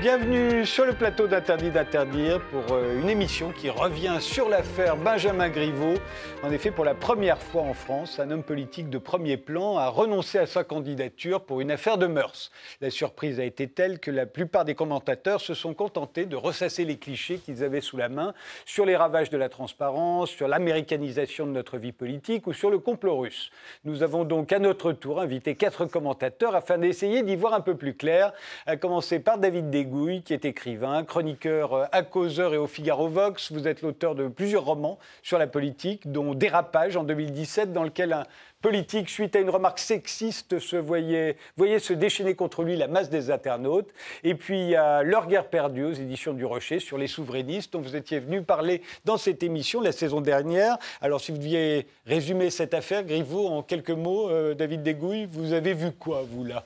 [0.00, 5.50] Bienvenue sur le plateau d'Interdit d'interdire pour euh, une émission qui revient sur l'affaire Benjamin
[5.50, 5.98] Griveaux.
[6.42, 9.88] En effet, pour la première fois en France, un homme politique de premier plan a
[9.88, 12.50] renoncé à sa candidature pour une affaire de mœurs.
[12.80, 16.86] La surprise a été telle que la plupart des commentateurs se sont contentés de ressasser
[16.86, 18.32] les clichés qu'ils avaient sous la main
[18.64, 22.78] sur les ravages de la transparence, sur l'américanisation de notre vie politique ou sur le
[22.78, 23.50] complot russe.
[23.84, 27.76] Nous avons donc à notre tour invité quatre commentateurs afin d'essayer d'y voir un peu
[27.76, 28.32] plus clair,
[28.64, 33.50] à commencer par David Qui est écrivain, chroniqueur euh, à Causeur et au Figaro Vox.
[33.50, 38.12] Vous êtes l'auteur de plusieurs romans sur la politique, dont Dérapage en 2017, dans lequel
[38.12, 38.24] un
[38.62, 43.10] politique, suite à une remarque sexiste, se voyait, voyait se déchaîner contre lui la masse
[43.10, 43.88] des internautes.
[44.22, 47.72] Et puis il y a Leur guerre perdue aux éditions du Rocher sur les souverainistes,
[47.72, 50.78] dont vous étiez venu parler dans cette émission la saison dernière.
[51.00, 55.52] Alors si vous deviez résumer cette affaire, Griveaux, en quelques mots, euh, David Degouille, vous
[55.52, 56.64] avez vu quoi, vous, là?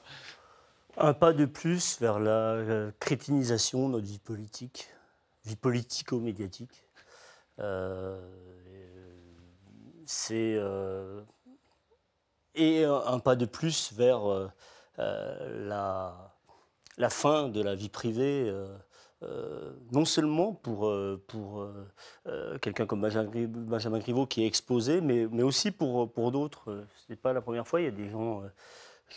[0.97, 4.89] Un pas de plus vers la euh, crétinisation de notre vie politique,
[5.45, 6.85] vie politico-médiatique.
[7.61, 8.21] Euh,
[10.07, 11.23] c'est euh,
[12.55, 14.53] et un pas de plus vers
[14.97, 16.31] la,
[17.11, 18.55] fin de la vie privée,
[19.91, 20.95] non seulement pour,
[21.27, 21.67] pour
[22.61, 26.85] quelqu'un comme Benjamin Griveaux qui est exposé, mais, mais aussi pour, pour d'autres.
[26.97, 28.45] Ce n'est pas la première fois, il y a des gens,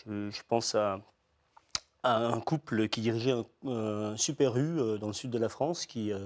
[0.08, 1.00] je pense à
[2.04, 3.34] un couple qui dirigeait
[3.66, 6.20] un, super U euh, dans le sud de la France, qui, euh,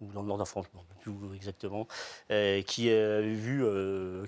[0.00, 0.66] ou dans le nord de la France,
[1.00, 1.86] plus exactement,
[2.30, 3.64] euh, qui a vu,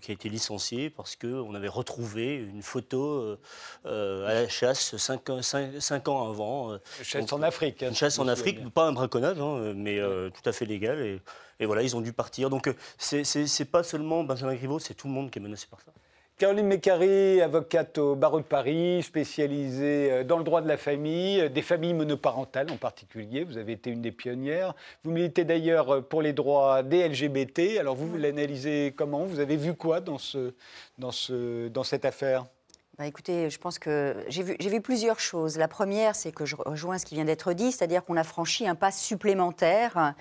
[0.01, 3.39] qui a été licencié parce qu'on avait retrouvé une photo
[3.85, 6.73] à la chasse cinq, ans avant.
[6.73, 7.83] Une chasse en Afrique.
[7.83, 11.01] Hein, une chasse en Afrique, pas un braconnage, hein, mais tout à fait légal.
[11.01, 11.23] Et,
[11.61, 12.51] et, voilà, ils ont dû partir.
[12.51, 15.93] Donc c'est pas seulement Benjamin Griveaux, c'est tout le monde qui est menacé par ça.
[16.41, 21.39] Caroline Mécari, avocate au barreau de Paris, spécialisée euh, dans le droit de la famille,
[21.39, 23.45] euh, des familles monoparentales en particulier.
[23.45, 24.75] Vous avez été une des pionnières.
[25.05, 27.77] Vous militez d'ailleurs euh, pour les droits des LGBT.
[27.79, 29.27] Alors vous, vous l'analysez comment?
[29.27, 30.55] Vous avez vu quoi dans, ce,
[30.97, 32.47] dans, ce, dans cette affaire?
[32.97, 35.59] Bah écoutez, je pense que j'ai vu, vu, plusieurs choses.
[35.59, 38.67] La première, c'est que je rejoins ce qui vient d'être dit, c'est-à-dire qu'on a franchi
[38.67, 40.15] un pas supplémentaire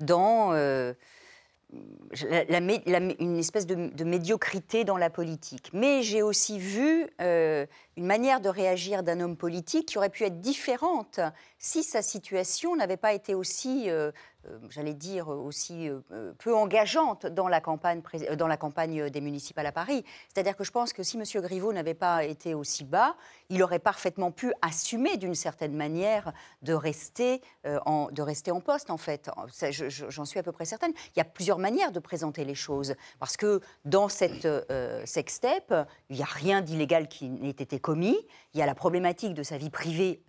[0.00, 0.52] dans
[1.72, 5.70] une espèce de, médiocrité dans la politique.
[5.72, 7.66] Mais j'ai aussi vu euh,
[7.96, 11.20] une manière de réagir d'un homme politique qui aurait pu être différente
[11.58, 14.12] si sa situation n'avait pas été aussi euh,
[14.48, 15.88] euh, j'allais dire, aussi
[16.38, 18.02] peu engageante dans la, campagne,
[18.36, 20.04] dans la campagne des municipales à Paris.
[20.28, 21.24] C'est-à-dire que je pense que si M.
[21.42, 23.16] Griveaux n'avait pas été aussi bas,
[23.52, 26.32] il aurait parfaitement pu assumer d'une certaine manière
[26.62, 27.40] de rester,
[27.86, 29.30] en, de rester en poste, en fait.
[30.08, 30.92] J'en suis à peu près certaine.
[31.14, 32.94] Il y a plusieurs manières de présenter les choses.
[33.18, 34.48] Parce que dans cette
[35.04, 38.16] sextape, il n'y a rien d'illégal qui n'ait été commis.
[38.54, 40.22] Il y a la problématique de sa vie privée,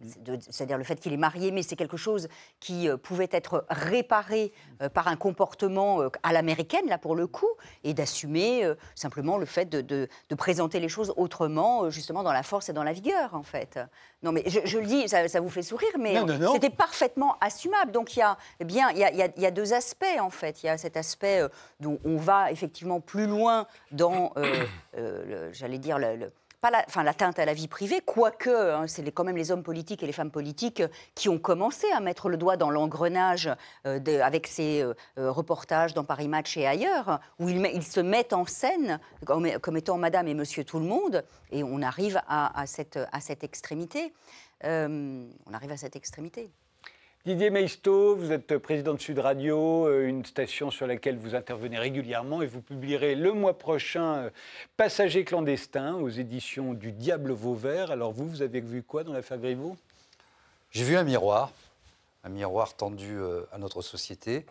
[0.50, 2.28] c'est-à-dire le fait qu'il est marié, mais c'est quelque chose
[2.60, 4.52] qui pouvait être réparé
[4.82, 7.50] euh, par un comportement euh, à l'américaine, là pour le coup,
[7.84, 10.08] et d'assumer euh, simplement le fait de,
[10.38, 13.80] présenter les choses autrement, justement dans la force et dans la vigueur, en fait.
[14.22, 16.16] Non, mais je, le dis, ça, vous fait sourire, mais
[16.54, 17.92] c'était parfaitement assumable.
[17.92, 20.64] Donc il y a, eh bien, il y, a, deux aspects, en fait.
[20.64, 21.42] Il y a cet aspect
[21.80, 24.34] dont on va effectivement plus loin dans,
[25.52, 26.32] j'allais dire, le
[26.64, 30.02] pas la, l'atteinte à la vie privée, quoique hein, c'est quand même les hommes politiques
[30.02, 30.82] et les femmes politiques
[31.14, 33.50] qui ont commencé à mettre le doigt dans l'engrenage
[33.86, 38.32] euh, avec ces euh, euh, reportages dans Paris Match et ailleurs, où ils, se mettent
[38.32, 43.44] en scène comme, étant Madame et Monsieur tout le monde, et on arrive à cette
[43.44, 44.14] extrémité.
[44.64, 46.50] on arrive à cette extrémité.
[47.26, 51.80] Didier Meisto, vous êtes président de Sud Radio, euh, une station sur laquelle vous intervenez
[51.80, 54.30] régulièrement et vous publierez le mois prochain euh,
[54.76, 57.92] Passager clandestin aux éditions du Diable Vauvert.
[57.92, 59.78] Alors vous, vous avez vu quoi dans l'affaire Griveaux
[60.70, 61.54] J'ai vu un miroir,
[62.26, 64.46] un miroir tendu euh, à notre société.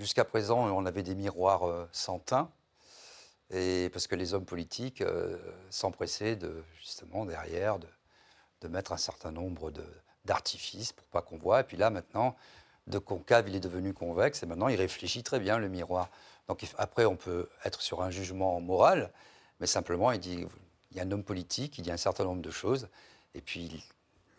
[0.00, 2.50] Jusqu'à présent, on avait des miroirs sans teint,
[3.52, 5.04] et parce que les hommes politiques
[5.70, 7.86] s'empressaient de, justement derrière de,
[8.62, 9.84] de mettre un certain nombre de
[10.24, 11.60] d'artifice pour pas qu'on voit.
[11.60, 12.36] Et puis là, maintenant,
[12.86, 14.42] de concave, il est devenu convexe.
[14.42, 16.10] Et maintenant, il réfléchit très bien, le miroir.
[16.48, 19.12] Donc après, on peut être sur un jugement moral,
[19.60, 20.46] mais simplement, il dit,
[20.90, 22.88] il y a un homme politique, il y a un certain nombre de choses.
[23.34, 23.84] Et puis,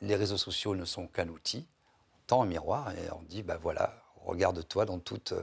[0.02, 1.68] les réseaux sociaux ne sont qu'un outil.
[1.68, 3.94] On tend un miroir et on dit, ben voilà,
[4.26, 5.34] regarde-toi dans toute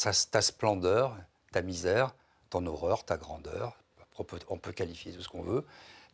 [0.00, 1.16] ta splendeur,
[1.52, 2.14] ta misère,
[2.50, 3.76] ton horreur, ta grandeur.
[4.18, 5.64] On peut qualifier tout ce qu'on veut.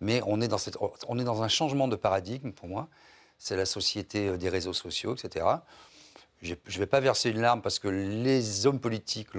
[0.00, 0.79] Mais on est, dans cette,
[1.09, 2.88] on est dans un changement de paradigme, pour moi,
[3.38, 5.46] c'est la société euh, des réseaux sociaux, etc.
[6.43, 9.31] Je ne vais pas verser une larme parce que les hommes politiques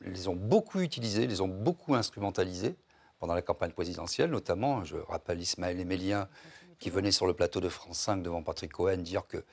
[0.00, 2.76] les ont beaucoup utilisés, les ont beaucoup instrumentalisés
[3.18, 6.28] pendant la campagne présidentielle, notamment, je rappelle Ismaël Emélien,
[6.78, 9.44] qui venait sur le plateau de France 5 devant Patrick Cohen dire que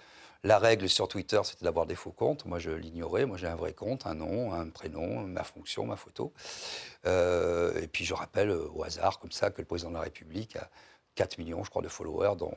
[0.43, 2.45] la règle sur Twitter, c'était d'avoir des faux comptes.
[2.45, 3.25] Moi, je l'ignorais.
[3.25, 6.33] Moi, j'ai un vrai compte, un nom, un prénom, ma fonction, ma photo.
[7.07, 10.01] Euh, et puis, je rappelle euh, au hasard, comme ça, que le président de la
[10.01, 10.69] République a
[11.15, 12.53] 4 millions, je crois, de followers, dont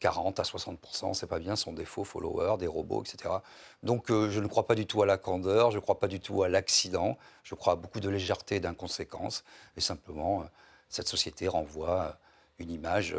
[0.00, 3.34] 40 à 60% c'est pas bien, sont des faux followers, des robots, etc.
[3.82, 6.20] Donc, je ne crois pas du tout à la candeur, je ne crois pas du
[6.20, 7.16] tout à l'accident.
[7.42, 9.44] Je crois à beaucoup de légèreté et d'inconséquence.
[9.76, 10.44] Et simplement,
[10.88, 12.18] cette société renvoie
[12.58, 13.16] une image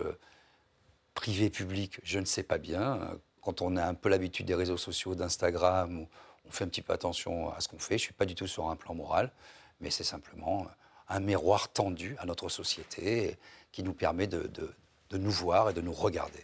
[1.13, 2.99] privé-public, je ne sais pas bien.
[3.41, 6.05] Quand on a un peu l'habitude des réseaux sociaux, d'Instagram,
[6.45, 7.97] on fait un petit peu attention à ce qu'on fait.
[7.97, 9.31] Je ne suis pas du tout sur un plan moral,
[9.81, 10.67] mais c'est simplement
[11.09, 13.37] un miroir tendu à notre société
[13.71, 14.49] qui nous permet de,
[15.11, 16.43] nous voir et de nous regarder.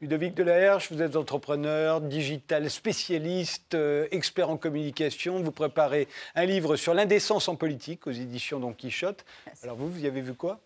[0.00, 5.42] Ludovic Delaherche, vous êtes entrepreneur, digital spécialiste, euh, expert en communication.
[5.42, 9.26] Vous préparez un livre sur l'indécence en politique aux éditions Don Quichotte.
[9.62, 10.60] Alors vous, vous y avez vu quoi?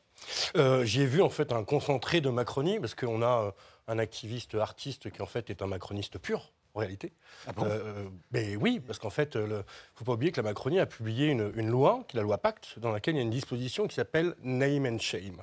[0.56, 3.50] Euh, J'y ai vu en fait un concentré de Macronie, parce qu'on a euh,
[3.88, 6.52] un activiste artiste qui en fait est un macroniste pur.
[6.76, 7.12] En réalité.
[7.46, 7.66] Ah bon?
[7.66, 9.62] Euh, mais oui, parce qu'en fait, il ne
[9.94, 12.80] faut pas oublier que la Macronie a publié une, loi, qui est la loi Pacte,
[12.80, 15.36] dans laquelle il y a une disposition qui s'appelle Name and Shame,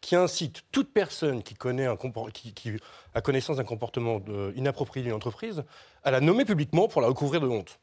[0.00, 1.96] qui incite toute personne qui, connaît un,
[2.32, 2.72] qui,
[3.14, 4.20] a connaissance d'un comportement
[4.56, 5.64] inapproprié d'une entreprise
[6.02, 7.78] à la nommer publiquement pour la recouvrir de honte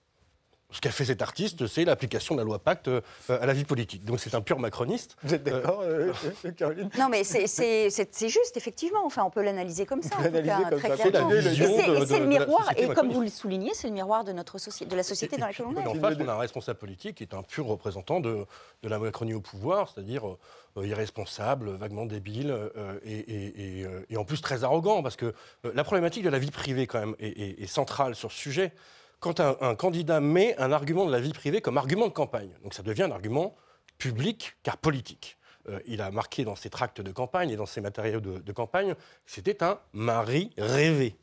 [0.71, 3.65] ce qu'a fait cet artiste, c'est l'application de la loi Pacte euh, à la vie
[3.65, 4.05] politique.
[4.05, 5.17] Donc c'est un pur macroniste.
[5.23, 6.13] Vous êtes d'accord, euh,
[6.45, 6.89] euh, Caroline?
[6.97, 9.05] Non, mais c'est juste, effectivement.
[9.05, 10.15] Enfin, on peut l'analyser comme ça.
[10.21, 10.31] C'est
[12.19, 15.37] le miroir, et comme vous le soulignez, c'est le miroir de, notre de la société
[15.37, 15.87] dans laquelle on est.
[15.87, 18.45] En face, on a un responsable politique qui est un pur représentant de,
[18.83, 20.23] de la Macronie au pouvoir, c'est-à-dire
[20.81, 22.55] irresponsable, vaguement débile
[23.03, 25.33] et, et, en plus très arrogant, parce que
[25.73, 28.71] la problématique de la vie privée, quand même, est centrale sur ce sujet
[29.21, 32.49] quand un, candidat met un argument de la vie privée comme argument de campagne.
[32.63, 33.55] Donc ça devient un argument
[33.97, 35.37] public car politique.
[35.69, 38.95] Euh, il a marqué dans ses tracts de campagne et dans ses matériaux de, campagne,
[39.25, 41.15] c'était un mari rêvé.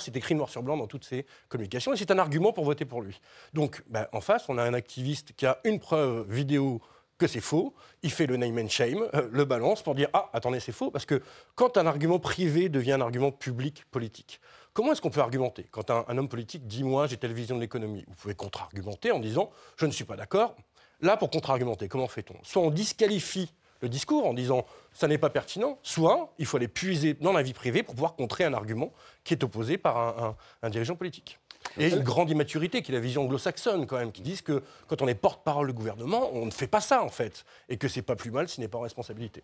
[0.00, 2.84] C'est écrit noir sur blanc dans toutes ses communications et c'est un argument pour voter
[2.84, 3.20] pour lui.
[3.52, 6.82] Donc, ben, en face, on a un activiste qui a une preuve vidéo
[7.18, 7.72] que c'est faux,
[8.02, 10.90] il fait le name and shame, euh, le balance pour dire Ah, attendez, c'est faux,
[10.90, 11.22] parce que
[11.54, 14.40] quand un argument privé devient un argument public politique,
[14.76, 17.62] Comment est-ce qu'on peut argumenter Quand un, homme politique dit Moi, j'ai telle vision de
[17.62, 20.54] l'économie, vous pouvez contre-argumenter en disant Je ne suis pas d'accord.
[21.00, 22.34] Là, pour contre-argumenter, comment fait-on?
[22.42, 26.68] Soit on disqualifie le discours en disant ça n'est pas pertinent, soit il faut aller
[26.68, 28.92] puiser dans la vie privée pour pouvoir contrer un argument
[29.24, 31.38] qui est opposé par un, dirigeant politique.
[31.78, 35.00] Et une grande immaturité qui est la vision anglo-saxonne quand même, qui disent que quand
[35.00, 38.02] on est porte-parole du gouvernement, on ne fait pas ça en fait, et que c'est
[38.02, 39.42] pas plus mal s'il n'est pas en responsabilité.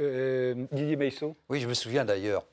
[0.00, 2.46] Euh, Didier Maissot Oui, je me souviens d'ailleurs,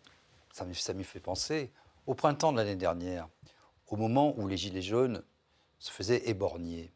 [0.51, 1.71] ça m'y fait penser,
[2.07, 3.27] au printemps de l'année dernière,
[3.87, 5.23] au moment où les Gilets jaunes
[5.79, 6.91] se faisaient éborgner,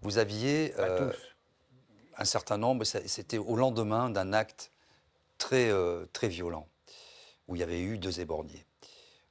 [0.00, 1.12] vous aviez euh,
[2.18, 4.70] un certain nombre, c'était au lendemain d'un acte
[5.38, 6.68] très, euh, très violent,
[7.48, 8.66] où il y avait eu deux éborgnés.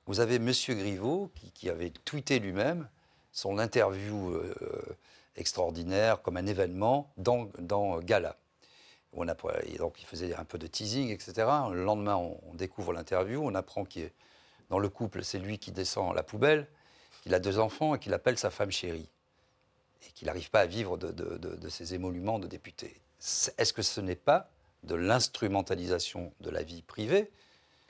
[0.06, 0.52] Vous avez M.
[0.70, 2.90] Griveaux qui, avait tweeté lui-même
[3.32, 4.98] son interview euh,
[5.36, 8.38] extraordinaire comme un événement dans, dans Gala.
[9.14, 9.36] On a,
[9.78, 11.48] donc il faisait un peu de teasing, etc.
[11.72, 14.14] Le lendemain, on, on découvre l'interview, on apprend qu'il est
[14.74, 16.68] dans le couple, c'est lui qui descend la poubelle,
[17.22, 19.08] qu'il a deux enfants et qu'il appelle sa femme chérie.
[20.02, 23.00] Et qu'il n'arrive pas à vivre de, ses émoluments de député.
[23.60, 24.50] Est-ce que ce n'est pas
[24.82, 27.30] de l'instrumentalisation de la vie privée?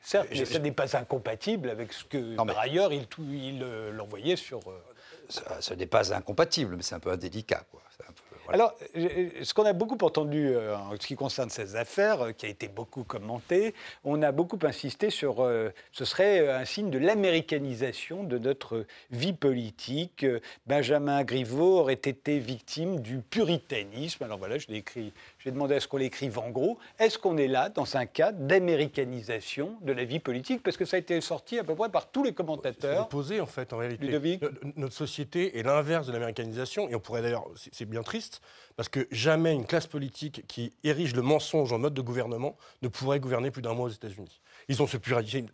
[0.01, 4.35] Certes, mais ce n'est pas incompatible avec ce que, par ailleurs, il, il euh, l'envoyait
[4.35, 4.59] sur...
[4.67, 7.63] Euh, ce n'est pas incompatible, mais c'est un peu indélicat.
[7.71, 7.81] Quoi.
[8.49, 12.45] Alors, ce qu'on a beaucoup entendu euh, en ce qui concerne ces affaires, euh, qui
[12.45, 13.73] a été beaucoup commenté,
[14.03, 19.33] on a beaucoup insisté sur euh, ce serait un signe de l'américanisation de notre vie
[19.33, 20.25] politique.
[20.67, 24.23] Benjamin Griveaux aurait été victime du puritanisme.
[24.23, 26.77] Alors voilà, je l'ai écrit, j'ai demandé à ce qu'on l'écrive en gros.
[26.99, 30.63] Est-ce qu'on est là dans un cas d'américanisation de la vie politique?
[30.63, 33.07] Parce que ça a été sorti à peu près par tous les commentateurs.
[33.25, 34.39] C'est en fait, en réalité.
[34.75, 38.32] Notre société est l'inverse de l'américanisation, et on pourrait d'ailleurs, c'est bien triste,
[38.75, 42.87] parce que jamais une classe politique qui érige le mensonge en mode de gouvernement ne
[42.87, 44.41] pourrait gouverner plus d'un mois aux États-Unis.
[44.67, 44.97] Ils ont ce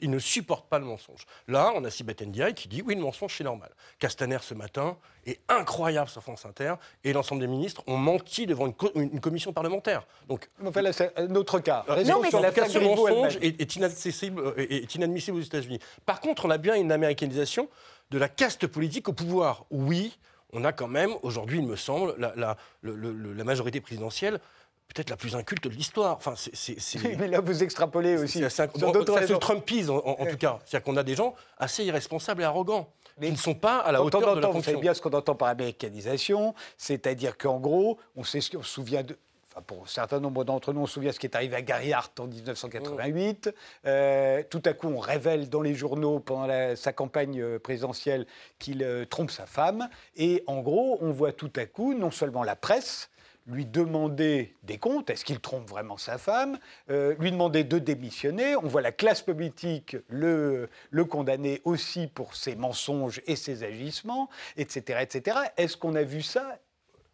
[0.01, 1.25] ils ne supportent pas le mensonge.
[1.47, 3.71] Là, on a Sibeth Ndiaye qui dit oui, le mensonge, c'est normal.
[3.97, 8.73] Castaner, ce matin, est incroyable sur France Inter, et l'ensemble des ministres ont menti devant
[8.95, 10.05] une, commission parlementaire.
[10.27, 11.85] Donc, enfin, là, c'est un autre cas.
[12.05, 15.79] Non, mais la ce mensonge est, est, inaccessible, euh, est inadmissible aux États-Unis.
[16.05, 17.67] Par contre, on a bien une américanisation
[18.11, 19.65] de la caste politique au pouvoir.
[19.69, 20.17] Oui,
[20.53, 22.57] on a quand même, aujourd'hui, il me semble, la,
[23.43, 24.39] majorité présidentielle
[24.87, 26.17] peut-être la plus inculte de l'histoire.
[26.17, 26.77] Enfin, c'est,
[27.19, 28.43] Mais là, vous extrapolez aussi.
[28.49, 30.59] C'est, le Trumpisme, en, tout cas.
[30.65, 32.91] C'est-à-dire qu'on a des gens assez irresponsables et arrogants.
[33.19, 34.59] Mais qui ne sont pas à la hauteur de la fonction.
[34.59, 38.73] Vous savez bien ce qu'on entend par américanisation, c'est-à-dire qu'en gros, on, sait, on se
[38.73, 39.17] souvient de,
[39.61, 41.93] pour un certain nombre d'entre nous, on se souvient ce qui est arrivé à Gary
[41.93, 43.53] Hart en 1988.
[43.85, 48.25] Euh, tout à coup, on révèle dans les journaux pendant la- sa campagne euh, présidentielle
[48.59, 49.89] qu'il euh, trompe sa femme.
[50.15, 53.09] Et en gros, on voit tout à coup non seulement la presse
[53.47, 56.59] lui demander des comptes, est-ce qu'il trompe vraiment sa femme,
[56.91, 58.55] euh, lui demander de démissionner.
[58.55, 64.29] On voit la classe politique le, le condamner aussi pour ses mensonges et ses agissements,
[64.55, 64.99] etc.
[65.01, 65.37] etc.
[65.57, 66.59] Est-ce qu'on a vu ça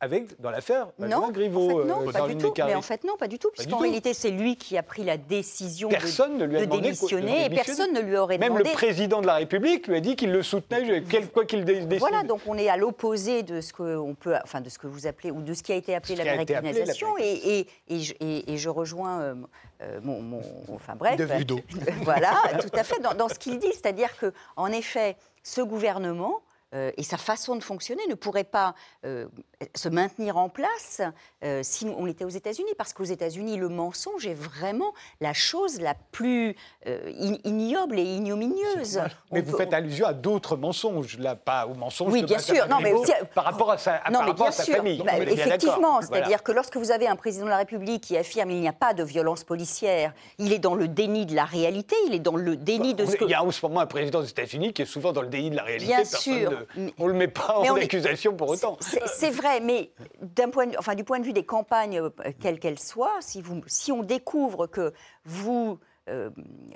[0.02, 0.88] avec, dans l'affaire
[1.32, 2.54] Griveaux, en fait, non, euh, pas du tout.
[2.58, 5.18] Mais en fait, non, pas du tout, puisqu'en réalité, c'est lui qui a pris la
[5.18, 8.38] décision Personne de, ne lui a de demandé de démissionner, et personne ne lui aurait
[8.38, 8.70] Même demandé.
[8.70, 11.82] le président de la République lui a dit qu'il le soutenait, quel- quoi qu'il dé-
[11.86, 12.00] décide.
[12.00, 14.88] Voilà, donc on est à l'opposé de ce que on peut, enfin de ce que
[14.88, 18.54] vous appelez ou de ce qui a été appelé l'américanisation, et, et, et, je- et-
[18.54, 19.36] et je rejoins euh,
[19.82, 20.42] euh, mon, mon-
[20.74, 21.60] enfin bref, De Ludo.
[22.04, 26.42] voilà, tout à fait dans, dans ce qu'il dit, c'est-à-dire que en effet, ce gouvernement
[26.76, 29.26] euh, et sa façon de fonctionner ne pourrait pas euh,
[29.74, 31.02] se maintenir en place
[31.44, 35.80] euh, si on était aux États-Unis, parce qu'aux États-Unis, le mensonge est vraiment la chose
[35.80, 36.56] la plus
[36.88, 37.12] euh,
[37.44, 39.00] ignoble et ignominieuse.
[39.32, 42.28] Mais On vous peut- faites allusion à d'autres mensonges, là, pas aux mensonges Oui, de
[42.28, 42.68] bien sûr.
[42.68, 44.64] Non, mais Griveaux si- par rapport à sa, non, par mais rapport bien à sa
[44.64, 44.76] sûr.
[44.76, 45.02] famille.
[45.04, 46.38] Bah, effectivement, c'est-à-dire Voilà.
[46.40, 48.94] que lorsque vous avez un président de la République qui affirme il n'y a pas
[48.94, 52.56] de violence policière, il est dans le déni de la réalité, il est dans le
[52.58, 53.26] déni de ce que.
[53.26, 55.28] Il y a en ce moment un président des États-Unis qui est souvent dans le
[55.30, 55.86] déni de la réalité.
[55.88, 58.78] Bien sûr, mais- on ne le met pas en est- accusation pour autant.
[58.82, 59.92] C'est vrai, mais
[60.22, 62.10] d'un point de, enfin, du point de vue des campagnes, euh,
[62.42, 64.94] quelles qu'elles soient, si, vous, si on découvre que
[65.26, 65.80] vous,
[66.10, 66.30] euh,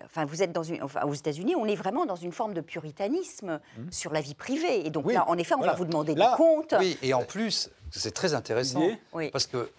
[0.05, 2.61] enfin, vous êtes dans une, enfin, aux États-Unis, on est vraiment dans une forme de
[2.61, 3.59] puritanisme
[3.91, 4.85] sur la vie privée.
[4.85, 5.73] Et donc Oui, là, en effet, on voilà.
[5.73, 6.73] va vous demander Là, des comptes.
[6.79, 8.81] Oui, et en plus, c'est très intéressant
[9.13, 9.29] Oui.
[9.31, 9.69] parce que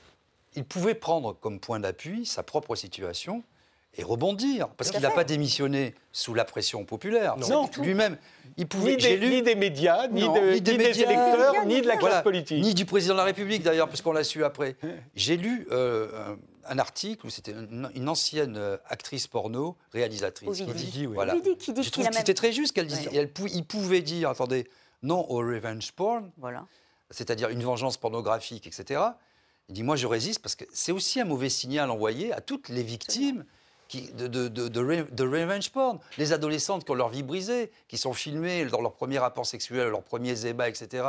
[0.56, 3.42] il pouvait prendre comme point d'appui sa propre situation
[3.96, 7.36] et rebondir parce qu'il n'a pas démissionné sous la pression populaire.
[7.36, 7.68] Non.
[7.82, 8.16] Lui-même,
[8.56, 8.94] il pouvait.
[8.96, 10.34] Ni j'ai des, lu- ni des médias, ni, Non.
[10.34, 12.62] de- Ni ni des électeurs, Ni ni de la classe Voilà, politique.
[12.62, 14.76] Ni du président de la République d'ailleurs, puisqu'on l'a su après.
[15.16, 20.58] J'ai lu euh, un, un article où c'était une, une ancienne euh, actrice porno, réalisatrice.
[20.58, 21.14] Qui dit- oui.
[21.14, 21.34] voilà.
[21.34, 23.08] Ovidi qui dit Je trouve a que même- c'était très juste qu'elle disait.
[23.10, 23.16] Ouais.
[23.16, 24.68] Elle il pouvait dire, attendez,
[25.02, 26.64] non au revenge porn, Voilà.
[27.10, 29.00] c'est-à-dire une vengeance pornographique, etc.
[29.68, 32.68] Il dit, moi je résiste parce que c'est aussi un mauvais signal envoyé à toutes
[32.68, 33.44] les victimes
[33.90, 35.98] qui, de, de, de, de re- de revenge porn.
[36.16, 39.88] Les adolescentes qui ont leur vie brisée, qui sont filmées dans leur premier rapport sexuel,
[39.88, 41.04] leur premier zéba, etc.,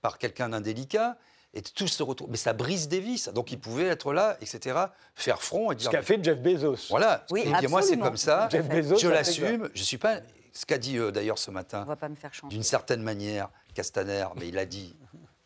[0.00, 1.16] par quelqu'un d'indélicat.
[1.54, 2.30] Et tout se retrouve.
[2.30, 3.30] Mais ça brise des vies, ça.
[3.32, 5.90] Donc il pouvait être là, etc., faire front et Ce dire.
[5.90, 6.86] qu'a fait Jeff Bezos.
[6.88, 7.26] Voilà.
[7.30, 8.04] Oui, Et moi c'est absolument.
[8.06, 10.20] comme ça, Jeff Bezos je l'assume, je suis pas.
[10.54, 12.54] Ce qu'a dit euh, d'ailleurs ce On matin, va pas me faire changer.
[12.54, 14.96] d'une certaine manière, Castaner, mais il a dit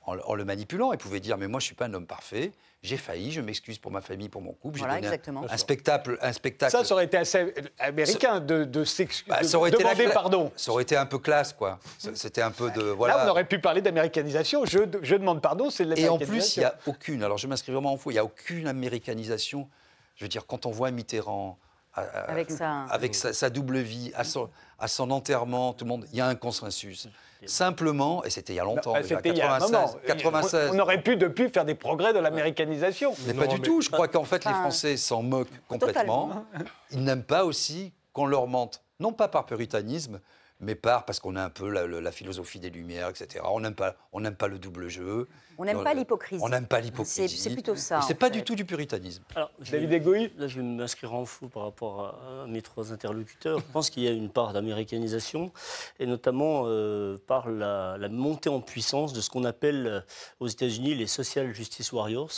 [0.02, 2.07] en, le- en le manipulant, il pouvait dire mais moi je suis pas un homme
[2.07, 2.52] parfait,
[2.87, 5.45] j'ai failli, je m'excuse pour ma famille, pour mon couple, j'ai Voilà, donné exactement.
[5.49, 6.73] un, spectacle, un spectacle.
[6.73, 9.95] Ça, ça aurait été assez américain de, de s'excuser, Bah, de ça aurait été la
[9.95, 10.52] demander pardon.
[10.57, 11.78] Ça aurait été un peu classe quoi.
[11.99, 13.16] C'était un peu de voilà.
[13.16, 14.64] Là, on aurait pu parler d'américanisation.
[14.64, 17.47] Je, je demande pardon, c'est de Et en plus, il n'y a aucune, alors je
[17.47, 19.69] m'inscris vraiment en faux, il n'y a aucune américanisation.
[20.14, 21.59] Je veux dire, quand on voit Mitterrand
[21.97, 24.49] à- Avec sa- avec sa, sa double vie, à son,
[24.79, 27.09] à son enterrement, tout le monde, il y a un consensus.
[27.45, 29.73] Simplement, et c'était il y a longtemps, Bah, déjà, C'était il y a un 96,
[29.93, 30.00] moment.
[30.07, 30.71] 96.
[30.75, 33.15] On, aurait pu depuis faire des progrès dans l'américanisation.
[33.26, 33.81] Mais Non, pas du mais- tout.
[33.83, 36.45] Je crois qu'en fait, les Français s'en moquent complètement.
[36.91, 38.83] Ils n'aiment pas aussi qu'on leur mente.
[39.00, 40.21] Non pas par puritanisme,
[40.61, 43.45] mais par parce qu'on a un peu la, la- la philosophie des Lumières, etc.
[43.49, 45.29] On n'aime pas, on n'aime pas le double jeu.
[45.59, 46.43] On n'aime pas l'hypocrisie.
[46.45, 47.29] On n'aime pas C'est l'hypocrisie.
[47.29, 48.01] c'est plutôt ça.
[48.03, 48.33] C'est pas fait.
[48.33, 49.23] du tout du puritanisme.
[49.35, 52.47] Alors, je David vais- Egoï Là, je vais m'inscrire en faux par rapport à, à
[52.47, 53.59] mes trois interlocuteurs.
[53.61, 55.53] Je pense qu'il y a une part d'américanisation,
[55.99, 60.01] et notamment euh, par la, la montée en puissance de ce qu'on appelle euh,
[60.41, 62.33] aux États-Unis les social justice warriors,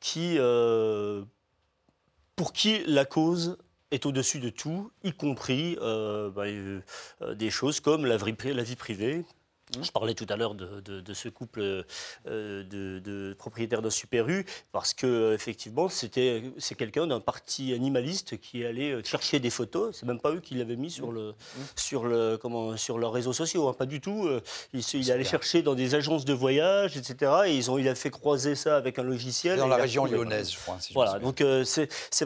[0.00, 1.24] qui, euh,
[2.36, 3.58] pour qui la cause
[3.90, 6.80] est au-dessus de tout, y compris euh, bah, euh,
[7.22, 9.24] euh, des choses comme la vie, pri- la vie privée.
[9.82, 11.82] Je parlais tout à l'heure de, de- de ce couple euh,
[12.64, 18.40] de, de propriétaires d'un super U, parce que effectivement, c'était c'est quelqu'un d'un parti animaliste
[18.40, 19.94] qui allait chercher des photos.
[19.94, 21.34] C'est même pas eux qui l'avaient mis sur le
[21.76, 24.26] sur le comment sur leurs réseaux sociaux, hein, pas du tout.
[24.72, 27.30] Il, il allait chercher dans des agences de voyage, etc.
[27.48, 29.58] Et ils ont il a fait croiser ça avec un logiciel.
[29.58, 30.80] Dans la région lyonnaise, je crois.
[30.80, 32.24] si Voilà, donc euh, c'est c'est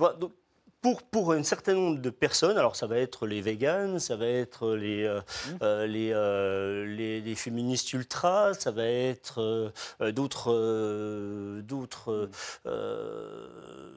[0.83, 4.27] pour, pour un certain nombre de personnes, alors ça va être les véganes, ça va
[4.27, 5.21] être les, euh,
[5.63, 9.71] euh, les, euh, les, les féministes ultras, ça va être euh,
[10.01, 12.29] euh, d'autres, euh, d'autres
[12.67, 13.47] euh,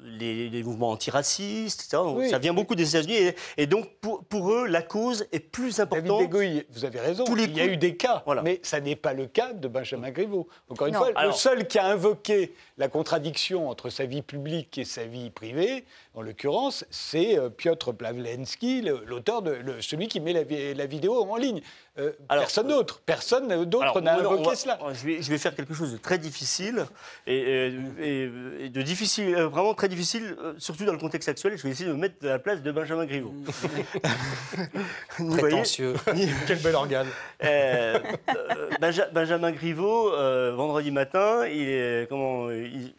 [0.04, 2.04] les, les mouvements antiracistes, etc.
[2.04, 2.30] Donc, Oui.
[2.30, 3.15] Ça vient beaucoup des États-Unis.
[3.15, 6.34] Et, et donc, pour, pour eux, la cause est plus David importante.
[6.70, 7.24] Vous avez raison.
[7.25, 8.44] Tous les il y a coups- eu des cas, Voilà.
[8.44, 10.48] mais ça n'est pas le cas de Benjamin Griveaux.
[10.70, 11.00] Encore une Non.
[11.00, 15.30] fois, le seul qui a invoqué la contradiction entre sa vie publique et sa vie
[15.32, 20.44] privée, en l'occurrence, c'est euh, Piotr Plavlensky, le- l'auteur de le- celui qui met la,
[20.44, 21.62] vi- la vidéo en ligne.
[21.98, 24.79] Euh, Alors, personne d'autre, personne d'autre n'a invoqué on va- cela.
[24.94, 26.86] Je vais, je vais faire quelque chose de très difficile
[27.25, 28.32] et, et- et-
[28.65, 31.58] et de difficile, euh, vraiment très difficile, euh, surtout dans le contexte actuel.
[31.58, 33.34] Je vais essayer de me mettre à la place de Benjamin Griveaux.
[35.17, 35.94] Vous voyez Prétentieux.
[36.48, 37.08] Quel bel organe.
[37.44, 42.94] Euh, euh, Benja- Benjamin Griveaux, euh, vendredi matin, il est, comment, il,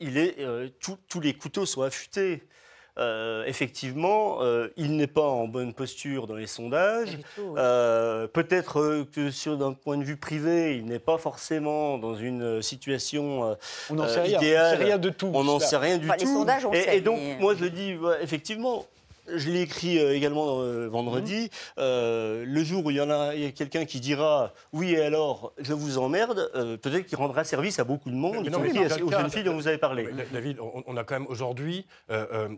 [0.00, 2.42] il est, euh, tout- tous les couteaux sont affûtés.
[2.96, 7.18] Euh, effectivement, euh, il n'est pas en bonne posture dans les sondages.
[7.56, 12.62] Euh, Peut-être que sur d'un point de vue privé, il n'est pas forcément dans une
[12.62, 13.54] situation euh,
[13.90, 14.38] On n'en euh, sait rien.
[14.38, 14.76] On idéal.
[14.78, 15.30] sait rien de tout.
[15.34, 16.24] on n'en sait rien du Enfin, tout.
[16.26, 18.86] les sondages, on et, sait, et donc, mais- moi, je le dis, ouais, effectivement,
[19.26, 21.50] je l'ai écrit euh, également euh, vendredi.
[21.78, 24.92] euh, le jour où il y en a, il y a quelqu'un qui dira oui,
[24.92, 28.50] et alors, je vous emmerde, euh, peut-être qu'il rendra service à beaucoup de monde, Mais
[28.50, 30.08] non, mais aux jeunes filles dont vous avez parlé.
[30.32, 31.86] David, on, on a quand même aujourd'hui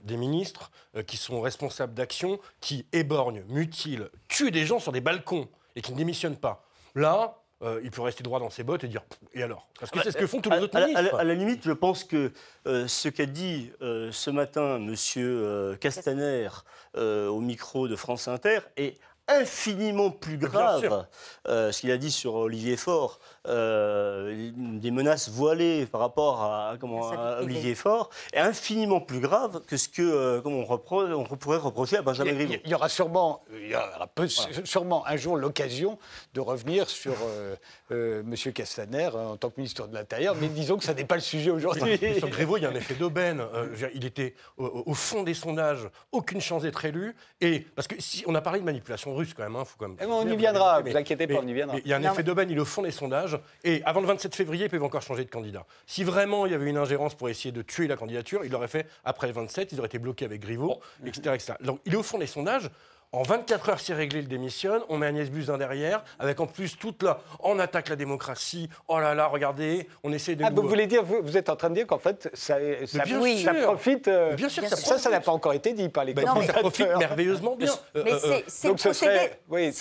[0.05, 0.71] des ministres
[1.07, 5.93] qui sont responsables d'actions qui éborgnent, mutilent, tuent des gens sur des balcons et qui
[5.93, 6.65] ne démissionnent pas.
[6.95, 9.69] Là, euh, il peut rester droit dans ses bottes et dire et alors?
[9.81, 11.09] Parce que c'est ce que font tous les À- autres à, la- ministres.
[11.15, 12.33] à la- à la limite, je pense que
[12.67, 15.77] euh, ce qu'a dit euh, ce matin M.
[15.79, 16.49] Castaner
[16.97, 18.99] euh, au micro de France Inter est
[19.29, 21.07] infiniment plus grave.
[21.49, 23.19] Euh, ce qu'il a dit sur Olivier Faure,
[23.49, 27.11] euh, des menaces voilées par rapport à, comment.
[27.41, 31.97] Olivier Faure, est infiniment plus grave que ce que euh, on, repro- on pourrait reprocher
[31.99, 32.55] à Benjamin Griveaux.
[32.65, 35.99] il y aura sûrement, il y aura peu- sûrement un jour l'occasion
[36.35, 37.57] de revenir sur euh,
[37.93, 38.53] euh, M.
[38.53, 41.21] Castaner euh, en tant que ministre de l'Intérieur, mais disons que ça n'est pas le
[41.21, 41.99] sujet aujourd'hui.
[42.19, 43.41] Sur Griveaux, il y a un effet d'aubaine.
[43.41, 47.15] Euh, il était au, au fond des sondages, aucune chance d'être élu.
[47.41, 49.89] Et parce que si on a parlé de manipulation russe quand même, hein, faut quand
[49.89, 49.97] même.
[50.11, 51.77] On y viendra, mais- vous inquiétez pas, on y viendra.
[51.85, 53.39] Il y a un Non, effet mais- d'aubaine, il est au fond des sondages.
[53.65, 55.65] Et avant le 27 février, ils peuvent encore changer de candidat.
[55.87, 58.69] Si vraiment il y avait une ingérence pour essayer de tuer la candidature, il l'aurait
[58.69, 61.53] fait après le 27, ils auraient été bloqués avec Griveaux, etc., etc.
[61.61, 62.71] Donc il est au fond des sondages.
[63.13, 64.83] En 24 heures, c'est réglé, il démissionne.
[64.89, 67.21] On met Agnès Buzyn derrière, avec en plus toute la.
[67.41, 68.69] On attaque la démocratie.
[68.89, 70.45] Oh là là, regardez, on essaie de.
[70.45, 72.57] Ah, nous- vous voulez dire, vous, vous êtes en train de dire qu'en fait, ça,
[72.87, 73.63] ça, bien ça sûr.
[73.63, 74.09] profite.
[74.09, 74.87] euh, bien sûr, Bien ça sûr.
[74.89, 77.57] ça, ça n'a pas encore été dit par les Ben, Non, mais- ça profite merveilleusement
[77.57, 77.73] bien.
[77.97, 79.31] Euh, Mais euh, c'est- le serait- procédé.
[79.49, 79.73] oui, le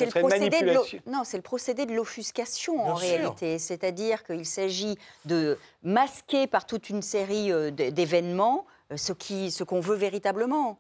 [1.06, 3.08] de non, c'est le procédé de l'offuscation en sûr.
[3.10, 3.60] réalité.
[3.60, 9.64] C'est-à-dire qu'il s'agit de masquer par toute une série euh, d'événements euh, ce qui, ce
[9.64, 10.78] qu'on veut véritablement.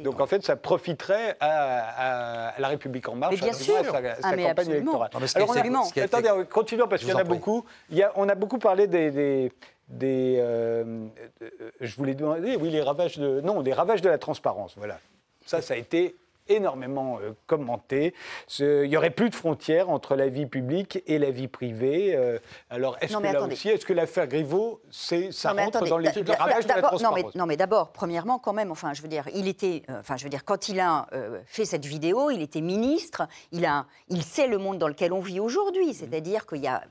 [0.00, 3.74] Donc en fait, ça profiterait à, la République en marche, Mais bien à sûr.
[3.84, 4.74] sa, sa Ah, mais campagne absolument.
[5.04, 5.10] électorale.
[5.12, 5.84] Non, Alors, on a- été- Absolument.
[5.96, 7.64] a Attendez, continuons parce qu'il y en a beaucoup.
[7.90, 9.52] Il y a- on a beaucoup parlé des, des,
[9.88, 11.06] des, euh,
[11.42, 11.48] euh,
[11.80, 14.74] je voulais demander, oui, les ravages de, non, des ravages de la transparence.
[14.76, 14.98] Voilà,
[15.44, 16.14] ça, ça a été
[16.48, 18.14] énormément euh, commenté.
[18.46, 22.14] Ce- il n'y aurait plus de frontières entre la vie publique et la vie privée.
[22.14, 22.38] Euh,
[22.70, 25.98] alors, est-ce que là aussi, est-ce que l'affaire Griveaux, c'est, ça Non, rentre attendez, dans
[26.22, 29.08] d'a- ravage de la non, mais, non, mais d'abord, premièrement, quand même, enfin, je veux
[29.08, 32.30] dire, il était, euh, enfin, je veux dire, quand il a euh, fait cette vidéo,
[32.30, 36.46] il était ministre, il a, il sait le monde dans lequel on vit aujourd'hui, c'est-à-dire
[36.46, 36.82] qu'il y a,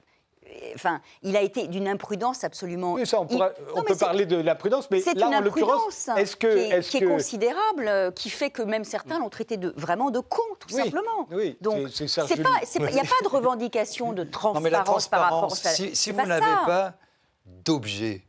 [0.76, 2.94] enfin, il a été d'une imprudence absolument.
[2.94, 5.14] Oui, ça, on, pourra- il- on non, mais peut parler de la prudence, mais C'est
[5.16, 8.62] là, une en l'occurrence, imprudence est-ce que, qui est, qui considérable, euh, qui fait que
[8.62, 11.28] même certains l'ont traité de vraiment de con, tout Oui, simplement.
[11.32, 15.48] oui, Donc, il n'y a pas de revendication de transparence, Non, mais la par rapport
[15.48, 16.94] transparence, à si, si vous n'avez pas
[17.46, 18.24] d'objet,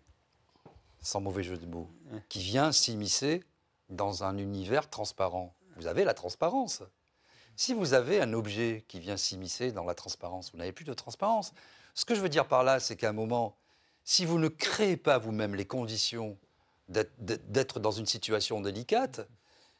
[1.00, 1.88] sans mauvais jeu de mots,
[2.28, 3.42] qui vient s'immiscer
[3.88, 6.82] dans un univers transparent, vous avez la transparence.
[7.56, 10.94] Si vous avez un objet qui vient s'immiscer dans la transparence, vous n'avez plus de
[10.94, 11.52] transparence.
[11.94, 13.56] Ce que je veux dire par là, c'est qu'à un moment,
[14.04, 16.38] si vous ne créez pas vous-même les conditions
[16.88, 19.26] d'être- dans une situation délicate,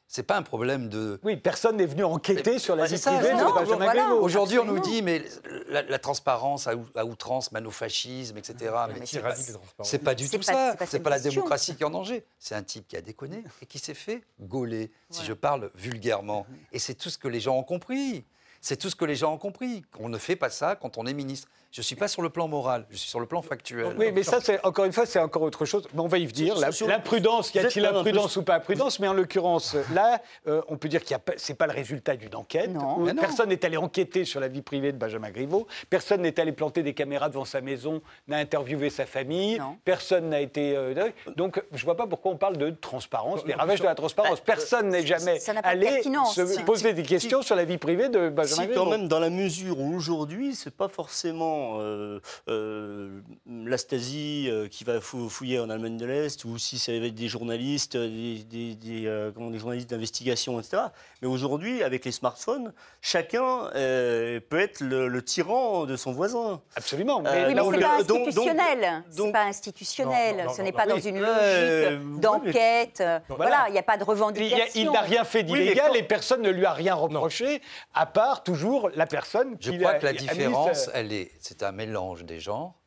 [0.09, 3.75] c'est pas un problème de Oui, personne n'est venu enquêter sur la vie privée de
[3.77, 4.15] Voilà.
[4.15, 5.25] Aujourd'hui, on nous dit, mais
[5.69, 8.55] la, la transparence à, à outrance mène au fascisme, etc.
[8.89, 9.89] Mais mais c'est c'est pas, radique de transparence.
[9.91, 10.77] c'est pas du tout pas- ça.
[10.87, 12.27] c'est pas la démocratie qui est en danger.
[12.39, 16.47] C'est un type qui a déconné et qui s'est fait gauler, si je parle vulgairement.
[16.73, 18.25] Et c'est tout ce que les gens ont compris.
[18.61, 19.83] C'est tout ce que les gens ont compris.
[19.99, 21.49] On ne fait pas ça quand on est ministre.
[21.73, 23.95] Je ne suis pas sur le plan moral, je suis sur le plan factuel.
[23.99, 25.89] Oui, mais ça, c'est encore une fois, c'est encore autre chose.
[25.95, 26.55] Mais on va y venir.
[26.59, 29.01] La- Sur- L'imprudence, y a-t-il peu- imprudence ou pas imprudence?
[29.01, 32.35] Mais en l'occurrence, là, euh, on peut dire qu'il ce c'est pas le résultat d'une
[32.37, 32.71] enquête.
[32.71, 33.07] Non.
[33.07, 33.15] Euh.
[33.19, 35.67] Personne n'est allé enquêter sur la vie privée de Benjamin Griveaux.
[35.89, 39.59] Personne n'est allé planter des caméras devant sa maison, n'a interviewé sa famille.
[39.59, 39.79] Non.
[39.83, 40.77] Personne n'a été.
[40.77, 44.41] euh, donc, je vois pas pourquoi on parle de transparence, des ravages de la transparence.
[44.41, 48.67] Bah, Personne n'est jamais allé se poser des questions sur la vie privée de Benjamin
[48.67, 48.85] Griveaux.
[48.85, 54.69] quand même, dans la mesure où aujourd'hui, c'est pas forcément euh, euh, la Stasi euh,
[54.69, 57.97] qui va fou- fouiller en Allemagne de l'Est, ou si ça va être des journalistes,
[57.97, 60.83] euh, des, des- des, euh, comment, des journalistes d'investigation, etc.
[61.23, 66.61] Mais aujourd'hui, avec les smartphones, chacun euh, peut être le, le tyran de son voisin.
[66.77, 67.23] Absolument.
[67.27, 69.03] Euh, Oui, mais donc, pas euh, institutionnel.
[69.11, 70.37] C'est donc- pas institutionnel.
[70.37, 70.93] Non, non, non, Ce n'est pas oui.
[70.93, 73.03] dans une Euh, logique d'enquête.
[73.29, 73.67] voilà.
[73.69, 74.67] Il n'y a pas de revendication.
[74.75, 77.61] Il n'a rien fait Oui, mais d'illégal quand- et personne ne lui a rien reproché,
[77.95, 81.73] à part toujours la personne Je qui crois que la différence, elle est, c'est un
[81.73, 82.81] mélange des genres.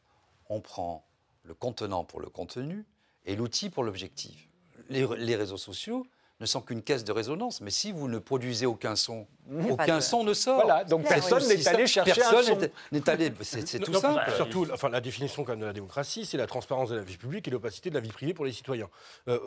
[0.50, 1.06] On prend
[1.44, 2.84] le contenant pour le contenu
[3.26, 4.50] et l'outil pour l'objectif.
[4.90, 6.08] Les, réseaux sociaux
[6.42, 9.26] ne sont qu'une caisse de résonance, mais si vous ne produisez aucun son,
[9.70, 10.64] aucun de- son ne sort.
[10.66, 12.56] Voilà, donc personne n'est allé chercher un Personne son.
[12.58, 13.32] n'est- n'est allé.
[13.42, 14.22] C'est tout Non, simple.
[14.36, 17.16] Surtout, enfin, la définition quand même de la démocratie, c'est la transparence de la vie
[17.16, 18.90] publique et l'opacité de la vie privée pour les citoyens.
[19.30, 19.40] Euh,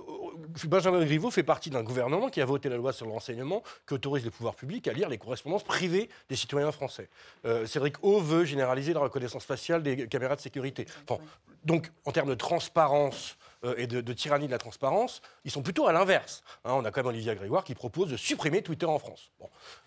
[0.66, 3.92] Benjamin Griveaux fait partie d'un gouvernement qui a voté la loi sur le renseignement qui
[3.94, 7.10] autorise les pouvoirs publics à lire les correspondances privées des citoyens français.
[7.44, 10.86] Euh, Cédric O veut généraliser la reconnaissance faciale des caméras de sécurité.
[11.06, 11.22] Enfin,
[11.64, 15.86] donc, en termes de transparence euh, et de, tyrannie de la transparence, ils sont plutôt
[15.86, 16.42] à l'inverse.
[16.64, 19.32] Hein, on a quand même Olivia Grégoire qui propose de supprimer Twitter en France.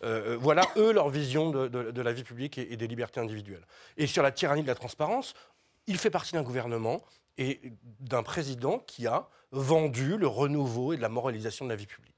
[0.04, 3.66] Euh, euh, voilà, eux, leur vision de la vie publique et, et des libertés individuelles.
[3.98, 5.34] Et sur la tyrannie de la transparence,
[5.88, 7.02] il fait partie d'un gouvernement
[7.38, 7.62] et
[8.00, 12.11] d'un président qui a vendu le renouveau et de la moralisation de la vie publique.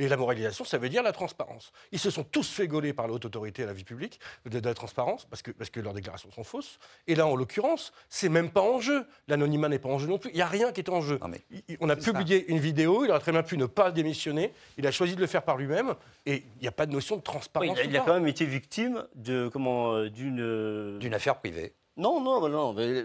[0.00, 1.72] Et la moralisation, ça veut dire la transparence.
[1.92, 4.60] Ils se sont tous fait gauler par la haute autorité à la vie publique de,
[4.60, 6.78] de la transparence parce que, parce que leurs déclarations sont fausses.
[7.08, 9.04] Et là, en l'occurrence, c'est même pas en jeu.
[9.26, 10.30] L'anonymat n'est pas en jeu non plus.
[10.30, 11.18] Il n'y a rien qui est en jeu.
[11.20, 12.12] Non, mais Il- il- On a ça.
[12.12, 14.52] publié une vidéo, il aurait très bien pu ne pas démissionner.
[14.78, 15.94] Il a choisi de le faire par lui-même
[16.26, 17.78] et il n'y a pas de notion de Oui, transparence.
[17.82, 21.72] il, a, il quand même été victime de comment euh, d'une euh, D'une affaire privée.
[21.96, 23.04] non non non, non, mais,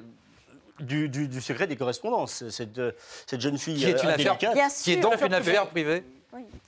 [0.79, 2.47] du, du- du secret des correspondances.
[2.49, 2.91] Cette, euh,
[3.25, 4.53] cette jeune fille Qui est une euh, affaire- indélicate.
[4.53, 5.01] Bien Qui est sûr.
[5.01, 6.03] donc une affaire privée.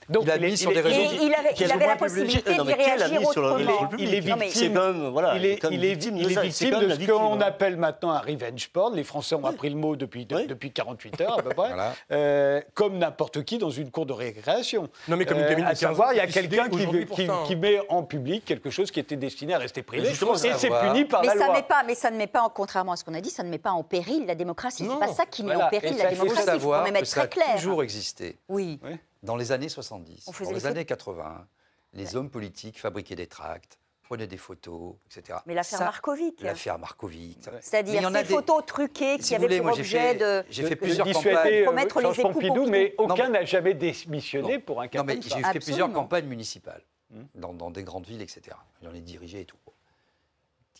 [0.09, 2.73] Donc, Il a mis sur des réseaux il avait, il a avait la possibilité d'y
[2.73, 3.87] réagir mis sur le réseau autrement.
[3.87, 4.07] public.
[4.09, 5.35] Il est voilà.
[5.35, 8.95] il il victime il de est victime de ce qu'on appelle maintenant un revenge porn.
[8.95, 10.45] Les Français ont appris le mot depuis, Oui.
[10.47, 11.67] depuis 48 heures à peu près.
[11.69, 11.93] Voilà.
[12.11, 14.89] Euh, comme n'importe qui dans une cour de récréation.
[15.07, 16.83] Non, mais comme Euh, 2015, à savoir, il y a quelqu'un qui,
[17.27, 17.43] hein.
[17.47, 20.09] qui met en public quelque chose qui était destiné à rester privé.
[20.09, 21.55] et c'est puni par Mais la ça, loi.
[21.55, 23.43] met pas, mais ça ne met pas, en, contrairement à ce qu'on a dit, ça
[23.43, 24.83] ne met pas en péril la démocratie.
[24.83, 24.99] Non.
[25.01, 26.21] C'est pas ça qui met en péril la démocratie.
[26.25, 27.55] Il faut quand savoir même que être ça a très clair.
[27.55, 28.37] toujours existé.
[28.49, 28.79] Oui.
[29.23, 31.47] Dans les années 70, On faisait dans les les années 80,
[31.93, 35.39] les hommes politiques fabriquaient des tracts, prenaient des photos, etc.
[35.47, 36.41] Mais l'affaire Markovic.
[36.41, 37.39] L'affaire Markovic.
[37.61, 39.99] C'est-à-dire y en a ces des- photos truquées Si qui avaient voulez, pour moi objet
[40.13, 40.43] fait, de.
[40.49, 44.61] j'ai fait de plusieurs euh, Promettre les Pompidou, mais aucun n'a jamais démissionné Non.
[44.61, 45.63] pour un cas Non, mais comme j'ai fait Absolument.
[45.65, 47.21] plusieurs campagnes municipales Hmm.
[47.35, 48.57] dans, dans des grandes villes, etc.
[48.83, 49.57] J'en ai dirigé et tout.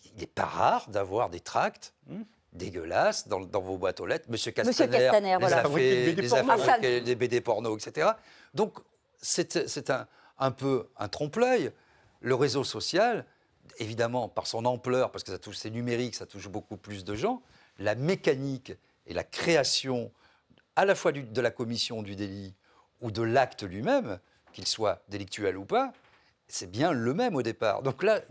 [0.05, 2.23] Il n'est pas rare d'avoir des tracts Hmm.
[2.55, 4.25] Dégueulasses dans, dans vos boîtes aux lettres.
[4.29, 5.59] Monsieur Monsieur Castaner, Castaner, les, voilà.
[5.59, 6.63] a des les a porno.
[6.63, 8.09] fabriqué des BD porno, etc.
[8.53, 8.79] Donc,
[9.21, 10.07] c'est c'est un,
[10.39, 11.71] un peu un trompe-l'œil.
[12.21, 13.25] Le réseau social,
[13.77, 17.13] évidemment, par son ampleur, parce que ça touche, c'est numérique, ça touche beaucoup plus de
[17.15, 17.41] gens,
[17.77, 18.73] la mécanique
[19.05, 20.11] et la création
[20.75, 22.53] à la fois du- de la commission du délit
[23.01, 24.19] ou de l'acte lui-même,
[24.53, 25.91] qu'il soit délictuel ou pas,
[26.47, 27.81] c'est bien le même au départ.
[27.81, 28.21] Donc là,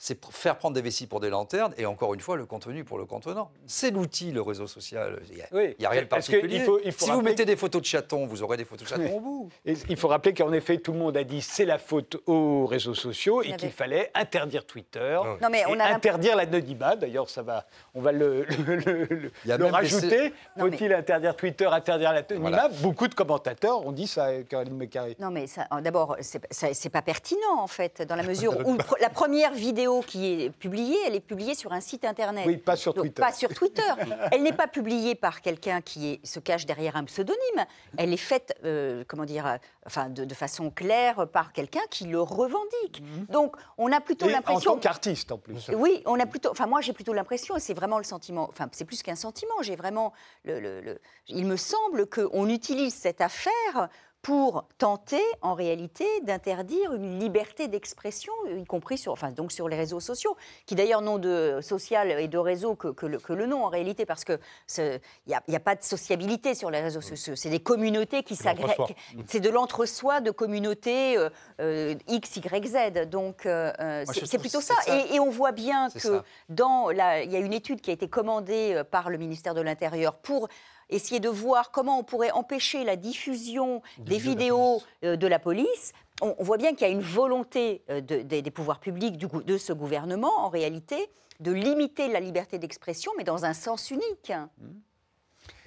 [0.00, 2.98] c'est faire prendre des vessies pour des lanternes et encore une fois, le contenu pour
[2.98, 3.50] le contenant.
[3.66, 5.20] C'est l'outil, le réseau social.
[5.28, 6.60] Il n'y a, Oui, il y a rien de particulier.
[6.60, 8.88] faut- il faut si vous mettez des photos de chatons, vous aurez des photos de
[8.90, 9.12] chatons Oui.
[9.16, 9.48] au bout.
[9.66, 12.66] Et il faut rappeler qu'en effet, tout le monde a dit c'est la faute aux
[12.66, 16.94] réseaux sociaux et qu'il fallait interdire Twitter, Non, Non, mais on et a interdire l'anonymat.
[16.94, 19.76] D'ailleurs, ça va, on va le, le- le- le- Il y a le même des-
[19.78, 20.32] rajouter.
[20.58, 22.68] Faut-il interdire Twitter, interdire l'anonymat Voilà.
[22.82, 25.16] Beaucoup de commentateurs ont dit ça, Caroline Mécaré.
[25.18, 25.46] Non, mais
[25.82, 30.50] d'abord, c'est pas pertinent, en fait, dans la mesure où la première vidéo qui est
[30.50, 32.44] publiée, elle est publiée sur un site internet.
[32.46, 33.22] Oui, pas sur Donc, Twitter.
[33.22, 33.82] Pas sur Twitter.
[34.32, 37.64] elle n'est pas publiée par quelqu'un qui est- se cache derrière un pseudonyme.
[37.96, 42.04] Elle est faite, euh, comment dire, euh, enfin, de, de façon claire par quelqu'un qui
[42.06, 43.02] le revendique.
[43.28, 44.30] Donc, on a plutôt Mhm.
[44.30, 44.74] Et en l'impression.
[44.74, 45.68] tant qu'artiste, en plus.
[45.74, 46.50] Oui, on a plutôt.
[46.50, 48.48] Enfin, moi, j'ai plutôt l'impression, et c'est vraiment le sentiment.
[48.50, 49.54] Enfin, c'est plus qu'un sentiment.
[49.62, 50.12] J'ai vraiment.
[50.44, 53.88] Le, le- le- il me semble qu'on utilise cette affaire
[54.22, 59.76] pour tenter, en réalité, d'interdire une liberté d'expression, y compris sur, enfin, donc sur les
[59.76, 63.46] réseaux sociaux, qui d'ailleurs n'ont de social et de réseau que, que le, que le
[63.46, 64.38] nom en réalité, parce que
[64.76, 67.36] il n'y a, y a pas de sociabilité sur les réseaux sociaux.
[67.36, 68.76] C'est des communautés qui s'agrègent.
[68.78, 69.24] l'entre-soi.
[69.26, 73.08] C'est de l'entre-soi de communautés euh, euh, X, Y, Z.
[73.08, 73.72] Donc, euh,
[74.06, 74.74] c'est plutôt ça.
[74.88, 76.24] Et, et on voit bien que ça.
[76.48, 80.14] dans il y a une étude qui a été commandée par le ministère de l'Intérieur
[80.14, 80.48] pour
[80.90, 85.16] essayer de voir comment on pourrait empêcher la diffusion des vidéos de la vidéos euh,
[85.16, 85.92] de la police.
[86.20, 89.56] On, voit bien qu'il y a une volonté euh, de- des- pouvoirs publics du de
[89.58, 91.08] ce gouvernement, en réalité,
[91.40, 94.32] de limiter la liberté d'expression, mais dans un sens unique.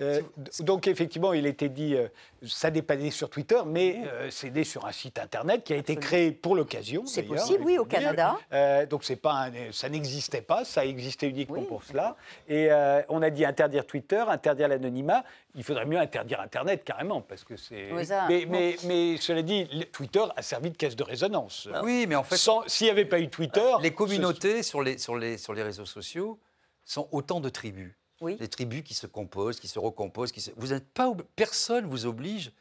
[0.01, 0.21] Euh,
[0.59, 2.07] donc effectivement, il était dit, euh,
[2.45, 5.73] ça n'est pas né sur Twitter, mais euh, c'est né sur un site internet qui
[5.73, 7.05] a été créé pour l'occasion.
[7.05, 7.85] C'est possible, oui, au.
[7.85, 8.37] Canada.
[8.53, 11.65] Euh, donc c'est pas, un- ça n'existait pas, ça existait uniquement Oui.
[11.67, 12.15] pour cela.
[12.47, 15.23] Et euh, on a dit interdire Twitter, interdire l'anonymat.
[15.55, 17.91] Il faudrait mieux interdire Internet carrément, parce que c'est.
[17.91, 18.51] Oui, ça, mais, bon.
[18.53, 21.67] mais, mais cela dit, Twitter a servi de caisse de résonance.
[21.83, 24.97] Oui, mais en fait, Sans- S'il n'y avait pas eu Twitter, les communautés sur les,
[24.97, 26.39] sur, les, sur les réseaux sociaux
[26.85, 27.93] sont autant de tribus.
[28.21, 28.35] Oui.
[28.37, 30.31] Des tribus qui se composent, qui se recomposent.
[30.31, 30.51] Qui se...
[30.55, 32.51] Vous n'êtes pas, personne vous oblige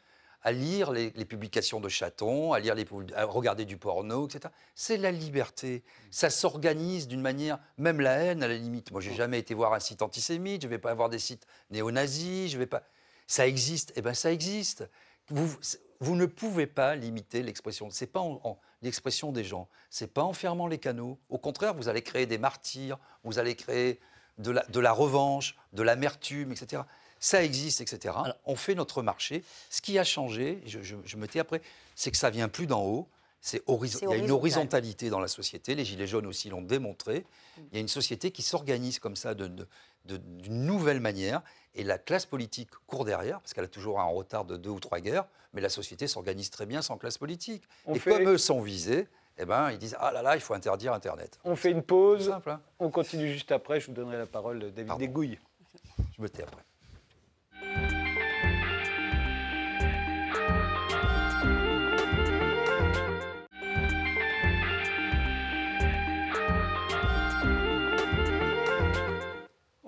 [0.43, 4.51] à lire les, les publications de chatons, à, lire les, à regarder du porno, etc.
[4.73, 5.83] C'est la liberté.
[6.09, 8.91] Ça s'organise d'une manière, même la haine à la limite.
[8.91, 12.51] Moi, j'ai jamais été voir un site antisémite, je vais pas avoir des sites néo-nazis,
[12.51, 12.81] je vais pas.
[13.27, 14.89] Ça existe, eh ben ça existe.
[15.29, 15.47] Vous,
[15.99, 17.89] vous ne pouvez pas limiter l'expression.
[17.91, 19.69] C'est pas en- en- l'expression des gens.
[19.91, 21.19] C'est pas en fermant les canaux.
[21.29, 23.99] Au contraire, vous allez créer des martyrs, vous allez créer
[24.41, 26.83] de la, de la revanche, de l'amertume, etc.
[27.19, 28.15] Ça existe, etc.
[28.45, 29.43] On fait notre marché.
[29.69, 31.61] Ce qui a changé, je, je- je me tais après,
[31.95, 33.07] c'est que ça vient plus d'en haut.
[33.43, 34.31] C'est Il y a une horizontal.
[34.31, 35.73] horizontalité dans la société.
[35.73, 37.25] Les Gilets jaunes aussi l'ont démontré.
[37.57, 39.67] Il y a une société qui s'organise comme ça de- de-
[40.05, 41.41] de- d'une nouvelle manière.
[41.73, 44.79] Et la classe politique court derrière, parce qu'elle a toujours un retard de deux ou
[44.79, 45.25] trois guerres.
[45.53, 47.63] Mais la société s'organise très bien sans classe politique.
[47.85, 50.41] On et fait- comme eux sont visés, eh ben, ils disent Ah là là, il
[50.41, 51.39] faut interdire Internet.
[51.43, 52.27] On fait une pause.
[52.27, 53.79] simple, hein On continue juste après.
[53.79, 55.05] Je vous donnerai la parole, David Pardon.
[55.05, 55.39] Degouille.
[56.17, 56.61] je me tais après.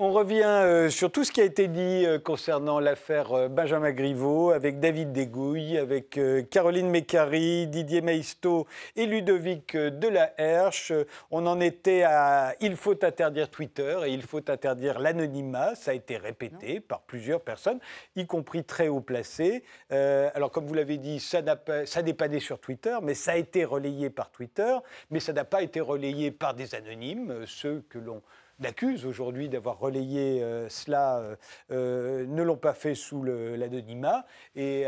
[0.05, 3.93] On revient euh, sur tout ce qui a été dit euh, concernant l'affaire euh, Benjamin
[3.93, 6.19] Griveaux avec David Degouille, avec
[6.51, 10.91] Caroline Mécari, Didier Maisto et Ludovic Delaherche.
[11.31, 15.73] On en était à il faut interdire Twitter et il faut interdire l'anonymat.
[15.75, 17.79] Ça a été répété par plusieurs personnes,
[18.17, 19.63] y compris très haut placées.
[19.93, 22.97] Euh, alors comme vous l'avez dit, ça n'a pas- ça n'est pas né sur Twitter,
[23.01, 24.75] mais ça a été relayé par Twitter,
[25.11, 28.21] mais ça n'a pas été relayé par des anonymes, ceux que l'on
[28.63, 31.35] accuse aujourd'hui d'avoir relayé euh, cela euh,
[31.71, 34.25] euh, ne l'ont pas fait sous l'anonymat.
[34.55, 34.85] Et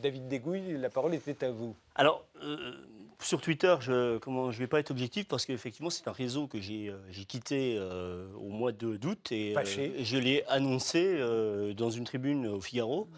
[0.00, 1.74] David Degouille, la parole était à vous.
[1.94, 2.24] Alors,
[3.20, 6.92] sur Twitter, je ne vais pas être objectif parce qu'effectivement, c'est un réseau que j'ai
[7.26, 7.80] quitté
[8.36, 11.18] au mois d'août et, je l'ai annoncé
[11.76, 13.08] dans une tribune au Figaro.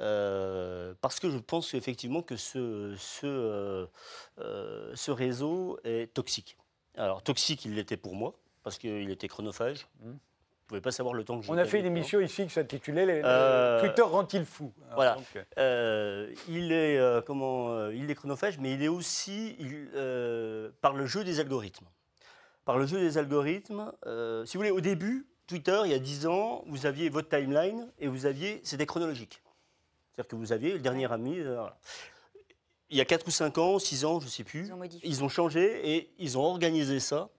[0.00, 3.86] euh, parce que je pense effectivement que ce, ce, euh,
[4.38, 6.56] euh, ce réseau est toxique.
[6.96, 8.34] Alors, toxique, il l'était pour moi,
[8.68, 9.86] parce qu'il était chronophage.
[10.00, 10.16] Vous ne
[10.66, 13.22] pouvez pas savoir le temps que j'ai On a fait une émission ici qui s'intitulait
[13.24, 15.14] Euh, Twitter rend-il fou Alors, voilà.
[15.14, 19.56] donc, euh, Euh, il est euh, comment euh, Il est chronophage, mais il est aussi
[19.58, 21.86] il, euh, par le jeu des algorithmes.
[22.66, 25.98] Par le jeu des algorithmes, euh, si vous voulez, au début, Twitter, il y a
[25.98, 29.42] 10 ans, vous aviez votre timeline et vous aviez, c'était chronologique.
[30.14, 31.38] C'est-à-dire que vous aviez le dernier ami.
[31.40, 31.78] euh, voilà.
[32.90, 34.76] Il y a 4 ou 5 ans, 6 ans, je ne sais plus, Ils ont
[34.76, 35.08] modifié.
[35.08, 37.30] ils ont changé et ils ont organisé ça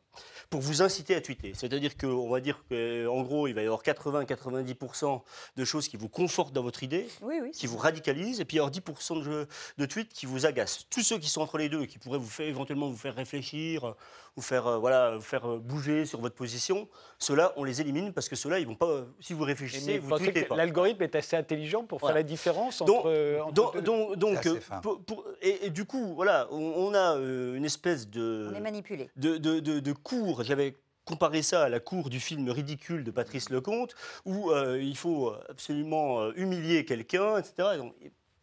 [0.49, 1.53] pour vous inciter à tweeter.
[1.55, 5.21] C'est-à-dire qu'on va dire qu'en gros, il va y avoir 80-90%
[5.57, 7.51] de choses qui vous confortent dans votre idée, Oui, oui.
[7.51, 10.85] qui vous radicalisent, et puis il y aura 10% de, de tweets qui vous agacent.
[10.89, 13.93] Tous ceux qui sont entre les deux, qui pourraient vous faire, éventuellement vous faire réfléchir,
[14.39, 18.13] vous faire, euh, voilà, vous faire euh, bouger sur votre position, ceux-là, on les élimine
[18.13, 18.87] parce que ceux-là, ils vont pas.
[18.87, 20.55] euh, Si vous réfléchissez, vous que pas.
[20.55, 22.19] L'algorithme est assez intelligent pour faire Voilà.
[22.21, 24.15] la différence Donc- entre, euh, entre Donc, deux.
[24.15, 24.47] donc,
[24.81, 28.55] pour- pour- et, et du coup, voilà, on, on a euh, une espèce de On
[28.55, 29.09] est manipulé.
[29.17, 30.43] de, de, de, de cours.
[30.43, 34.95] J'avais comparé ça à la cour du film ridicule de Patrice Lecomte, où euh, il
[34.95, 37.77] faut absolument euh, humilier quelqu'un, etc.
[37.77, 37.93] Donc,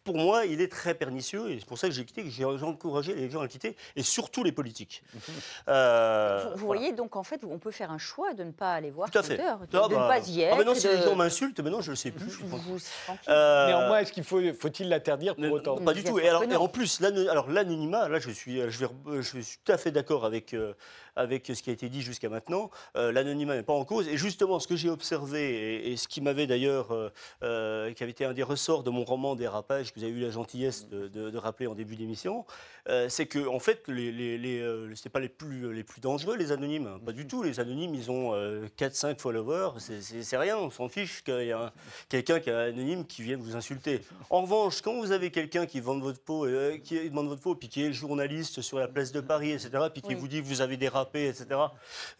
[0.06, 2.44] pour moi, il est très pernicieux, et c'est pour ça que j'ai quitté, que j'ai
[2.44, 5.02] encouragé les gens à le quitter, et surtout les politiques.
[5.68, 6.80] Euh, Vous, vous voilà.
[6.80, 9.18] voyez, donc en fait, on peut faire un choix de ne pas aller voir Tout
[9.18, 9.36] à fait.
[9.36, 10.52] Twitter, de, Ah de ne bah, pas y être.
[10.54, 12.26] ah, maintenant, si de- les gens m'insultent, maintenant, je ne le sais plus.
[12.28, 13.24] vous, vous- tranquille.
[13.28, 16.18] Euh, Néanmoins, est-ce qu'il faut, faut-il l'interdire pour autant non, pas du tout.
[16.20, 19.72] Et, alors, et en plus, l'anonymat, là, je suis, je, vais, re- je suis tout
[19.72, 20.72] à fait d'accord avec, euh,
[21.16, 22.70] avec ce qui a été dit jusqu'à maintenant.
[22.96, 24.06] Euh, l'anonymat n'est pas en cause.
[24.08, 27.10] Et justement, ce que j'ai observé, et, et ce qui m'avait d'ailleurs, euh,
[27.42, 30.20] euh, qui avait été un des ressorts de mon roman Dérapage, que vous avez eu
[30.20, 32.44] la gentillesse de, de- de rappeler en début d'émission,
[32.88, 36.36] euh, c'est que, en fait, les, les, les, c'est pas les plus, les plus dangereux,
[36.36, 36.86] les anonymes.
[36.86, 37.00] hein.
[37.04, 37.42] Pas du tout.
[37.42, 38.32] Les anonymes, ils ont
[38.76, 39.70] 4-5 followers.
[39.78, 40.58] C'est- rien.
[40.58, 41.72] On s'en fiche qu'il y a un-
[42.08, 44.02] quelqu'un qui est anonyme qui vienne vous insulter.
[44.30, 46.46] En revanche, quand vous avez quelqu'un qui vend votre peau,
[46.84, 50.02] qui demande votre peau, puis qui est journaliste sur la place de Paris, etc., puis
[50.02, 50.14] qui Oui.
[50.14, 50.76] vous dit que vous avez
[51.14, 51.46] etc.,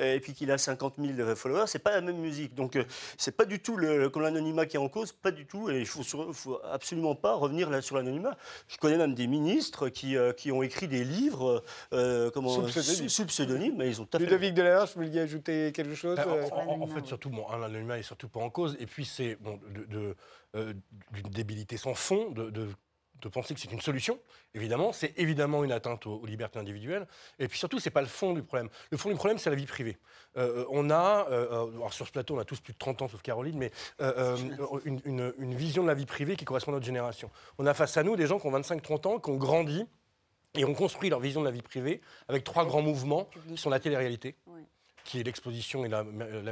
[0.01, 2.55] euh, et puis qu'il a 50 000 followers, c'est pas la même musique.
[2.55, 2.85] Donc, euh,
[3.19, 5.71] c'est pas du tout l'anonymat qui est en cause, pas du tout.
[5.71, 8.37] Et il faut, faut absolument pas revenir là sur l'anonymat.
[8.69, 12.63] Je connais même des ministres qui, euh, qui ont écrit des livres euh, comment, Sous
[12.63, 13.09] pseudonyme.
[13.09, 14.19] sous- sous pseudonyme, mais ils ont tout.
[14.19, 17.31] Ludovic Delarche, vous vouliez ajouter quelque chose Euh, euh, en- en, en l'anonymat, fait, surtout,
[17.31, 18.77] bon, un, l'anonymat est surtout pas en cause.
[18.81, 20.17] Et puis, c'est bon, de- de-
[20.55, 20.73] euh,
[21.13, 22.69] d'une débilité sans fond de, de-
[23.23, 24.19] de penser que c'est une solution.
[24.55, 27.07] Évidemment, c'est évidemment une atteinte aux, libertés individuelles.
[27.39, 28.69] Et puis surtout, c'est pas le fond du problème.
[28.91, 29.99] Le fond du problème, c'est la vie privée.
[30.37, 33.03] Euh, on a, euh, euh, alors sur ce plateau, on a tous plus de 30
[33.03, 36.75] ans, sauf Caroline, mais euh, euh, une, vision de la vie privée qui correspond à
[36.75, 37.31] notre génération.
[37.59, 39.87] On a face à nous des gens qui ont 25-30 ans, qui ont grandi
[40.55, 43.71] et ont construit leur vision de la vie privée avec trois grands mouvements qui sont
[43.71, 44.37] la télé-réalité.
[45.07, 46.03] Qui est l'exposition et la,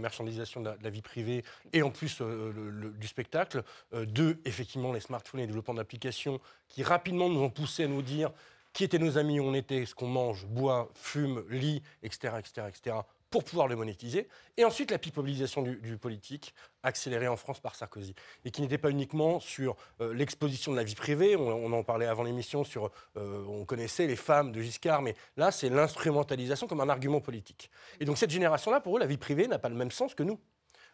[0.01, 3.63] marchandisation de la, vie privée, et en plus euh, du spectacle.
[3.93, 7.89] Euh, deux, effectivement, les smartphones et le développement d'applications qui rapidement nous ont poussé à
[7.89, 8.31] nous dire
[8.73, 12.69] qui étaient nos amis, où on était, ce qu'on mange, boit, fume, lit, etc., etc.,
[12.69, 12.97] etc.,
[13.35, 14.29] pour pouvoir le monétiser.
[14.57, 18.79] Et ensuite, la pipolisation du, du politique, accélérée en France par Sarkozy, et qui n'était
[18.79, 22.93] pas uniquement sur euh, l'exposition de la vie privée, on, en parlait avant l'émission, sur,
[23.17, 27.71] euh, on connaissait les femmes de Giscard, mais là, c'est l'instrumentalisation comme un argument politique.
[27.99, 30.23] Et donc cette génération-là, pour eux, la vie privée n'a pas le même sens que
[30.23, 30.39] nous.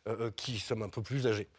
[0.09, 1.51] euh, qui sommes un peu plus âgés.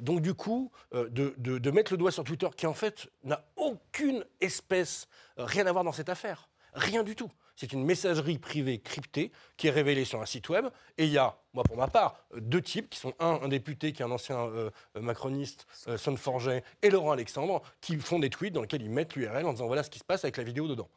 [0.00, 4.24] Donc du coup, de, de- mettre le doigt sur Twitter, qui en fait n'a aucune
[4.40, 7.30] espèce, rien à voir dans cette affaire, rien du tout.
[7.60, 10.68] C'est une messagerie privée cryptée qui est révélée sur un site web.
[10.96, 13.92] Et il y a, moi pour ma part, euh, deux types qui sont un, député
[13.92, 18.18] qui est un ancien euh, euh, macroniste, euh, Son Forget, et Laurent Alexandre, qui font
[18.18, 20.38] des tweets dans lesquels ils mettent l'URL en disant voilà ce qui se passe avec
[20.38, 20.88] la vidéo dedans.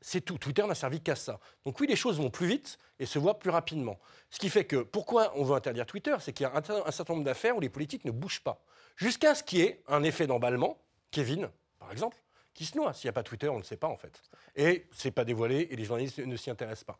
[0.00, 0.38] C'est tout.
[0.38, 1.38] Twitter n'a servi qu'à ça.
[1.66, 3.98] Donc oui, les choses vont plus vite et se voient plus rapidement.
[4.30, 6.90] Ce qui fait que pourquoi on veut interdire Twitter, c'est qu'il y a un, un
[6.92, 8.64] certain nombre d'affaires où les politiques ne bougent pas.
[8.96, 10.78] Jusqu'à ce qu'il y ait un effet d'emballement,
[11.10, 12.16] Kevin, par exemple,
[12.56, 12.92] qui se noie.
[12.92, 14.20] S'il n'y a pas Twitter, on ne sait pas en fait.
[14.56, 16.98] Et c'est pas dévoilé et les journalistes ne s'y intéressent pas.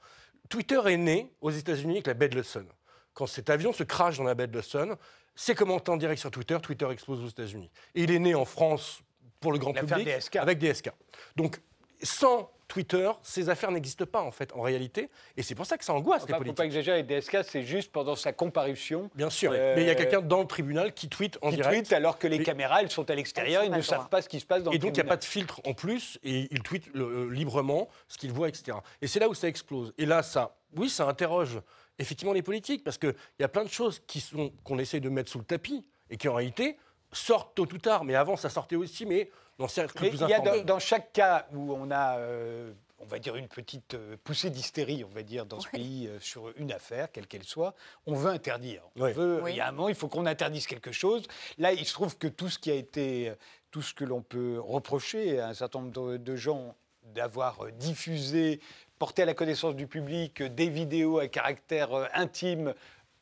[0.48, 2.66] Twitter est né aux États-Unis avec la baie de l'Hudson.
[3.14, 4.96] Quand cet avion se crache dans la baie de l'Hudson,
[5.34, 7.70] c'est commenté en direct sur Twitter, Twitter explose aux États-Unis.
[7.94, 9.00] Et il est né en France
[9.40, 10.90] pour le grand public avec DSK.
[11.36, 11.60] Donc
[12.02, 15.08] sans Twitter, ces affaires n'existent pas en fait en réalité,
[15.38, 16.56] et c'est pour ça que ça angoisse Enfin, les faut politiques.
[16.58, 19.08] pas exagérer, DSK, c'est juste pendant sa comparution.
[19.14, 21.56] Bien sûr, Euh, mais il y a quelqu'un dans le tribunal qui tweet en qui
[21.56, 21.74] direct.
[21.86, 24.10] tweet alors que les Mais- caméras, elles sont à l'extérieur, Elles ils ne savent droit.
[24.10, 25.08] pas ce qui se passe dans Et le donc, il n'y a tribunal.
[25.08, 28.76] pas de filtre en plus, et il tweet le- euh, librement ce qu'il voit, etc.
[29.00, 29.94] Et c'est là où ça explose.
[29.96, 31.58] Et là, ça, oui, ça interroge
[31.98, 34.02] effectivement les politiques, parce qu'il y a plein de choses
[34.64, 36.76] qu'on essaie de mettre sous le tapis, et qui en réalité
[37.10, 38.04] sortent tôt ou tard.
[38.04, 41.72] Mais avant, ça sortait aussi, mais dans plus y a dans, dans chaque cas où
[41.72, 45.60] on a, euh, on va dire, une petite euh, poussée d'hystérie, on va dire, dans
[45.60, 47.74] ce pays euh, sur une affaire, quelle qu'elle soit,
[48.06, 48.82] on veut interdire.
[48.96, 49.12] On Oui.
[49.12, 49.52] veut- Oui.
[49.52, 51.22] Il y a un moment, il faut qu'on interdise quelque chose.
[51.58, 53.32] Là, il se trouve que tout ce qui a été,
[53.70, 56.74] tout ce que l'on peut reprocher à un certain nombre de, de gens
[57.14, 58.60] d'avoir diffusé,
[58.98, 62.74] porté à la connaissance du public des vidéos à caractère intime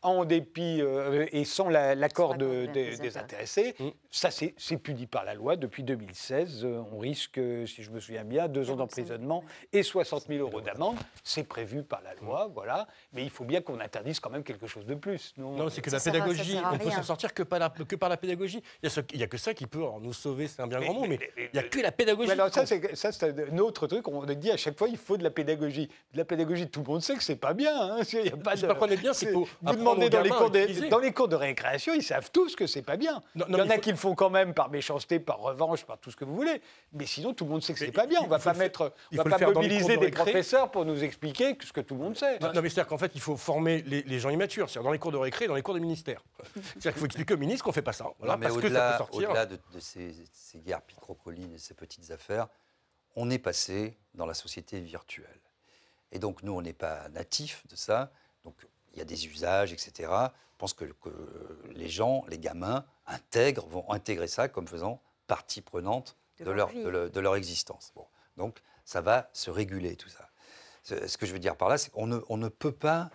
[0.05, 3.75] en dépit euh, et sans la- l'accord de- des, intéressés.
[3.81, 3.88] Mm.
[4.11, 6.64] ça c'est puni par la loi depuis 2016.
[6.64, 10.27] Euh, on risque, si je me souviens bien, deux ans 45 000, d'emprisonnement et 60
[10.29, 10.97] 000 euros d'amende.
[11.23, 12.87] C'est prévu par la loi, voilà.
[13.12, 15.33] Mais il faut bien qu'on interdise quand même quelque chose de plus.
[15.37, 17.97] Nous, Non, c'est que Ça la pédagogie, on peut s'en sortir que par la, que
[17.97, 18.62] par la pédagogie.
[18.83, 21.03] Il n'y a, que ça qui peut nous sauver, c'est un bien Mais- grand mot,
[21.03, 22.29] mais mais- mais- il n'y a que la pédagogie.
[22.29, 24.07] Mais alors, ça, c'est un autre truc.
[24.09, 25.88] On dit à chaque fois, il faut de la pédagogie.
[26.12, 27.75] De la pédagogie, tout le monde sait que c'est pas bien.
[27.75, 27.99] Hein.
[28.12, 29.47] Il y a pas de- pas qu'on est bien, c'est Vous
[29.94, 30.88] demandez dans les, cours de, utiliser.
[30.88, 33.22] dans les cours de récréation, ils savent tous que c'est pas bien.
[33.35, 35.85] Non, il y en a faut- qui le font quand même par méchanceté, par revanche,
[35.85, 36.61] par tout ce que vous voulez.
[36.92, 38.20] Mais sinon, tout le monde sait que c'est pas bien.
[38.22, 41.72] On va pas mettre, on va pas mobiliser de des professeurs pour nous expliquer ce
[41.72, 42.38] que tout le monde sait.
[42.40, 45.12] Non, mais c'est-à-dire qu'en fait, il faut former les, gens immatures, c'est-à-dire dans les cours
[45.12, 46.22] de récré, dans les cours des ministères.
[46.54, 48.07] C'est-à-dire qu'il faut expliquer au ministre qu'on ne fait pas ça.
[48.18, 49.30] Voilà, mais parce que ça au-delà peut sortir.
[49.30, 52.48] au-delà de, de ces, ces guerres picrocolines et ces petites affaires,
[53.16, 55.40] on est passé dans la société virtuelle.
[56.12, 58.12] Et donc, nous, on n'est pas natifs de ça.
[58.94, 59.92] Il y a des usages, etc.
[60.52, 61.11] Je pense que, que
[61.70, 66.72] les gens, les gamins, intègrent, vont intégrer ça comme faisant partie prenante De de, leur
[66.72, 67.92] de de existence.
[67.94, 68.07] Bon.
[68.37, 70.28] Donc, ça va se réguler, tout ça.
[70.83, 73.11] Ce ce que je veux dire par là, c'est qu'on ne, on ne peut pas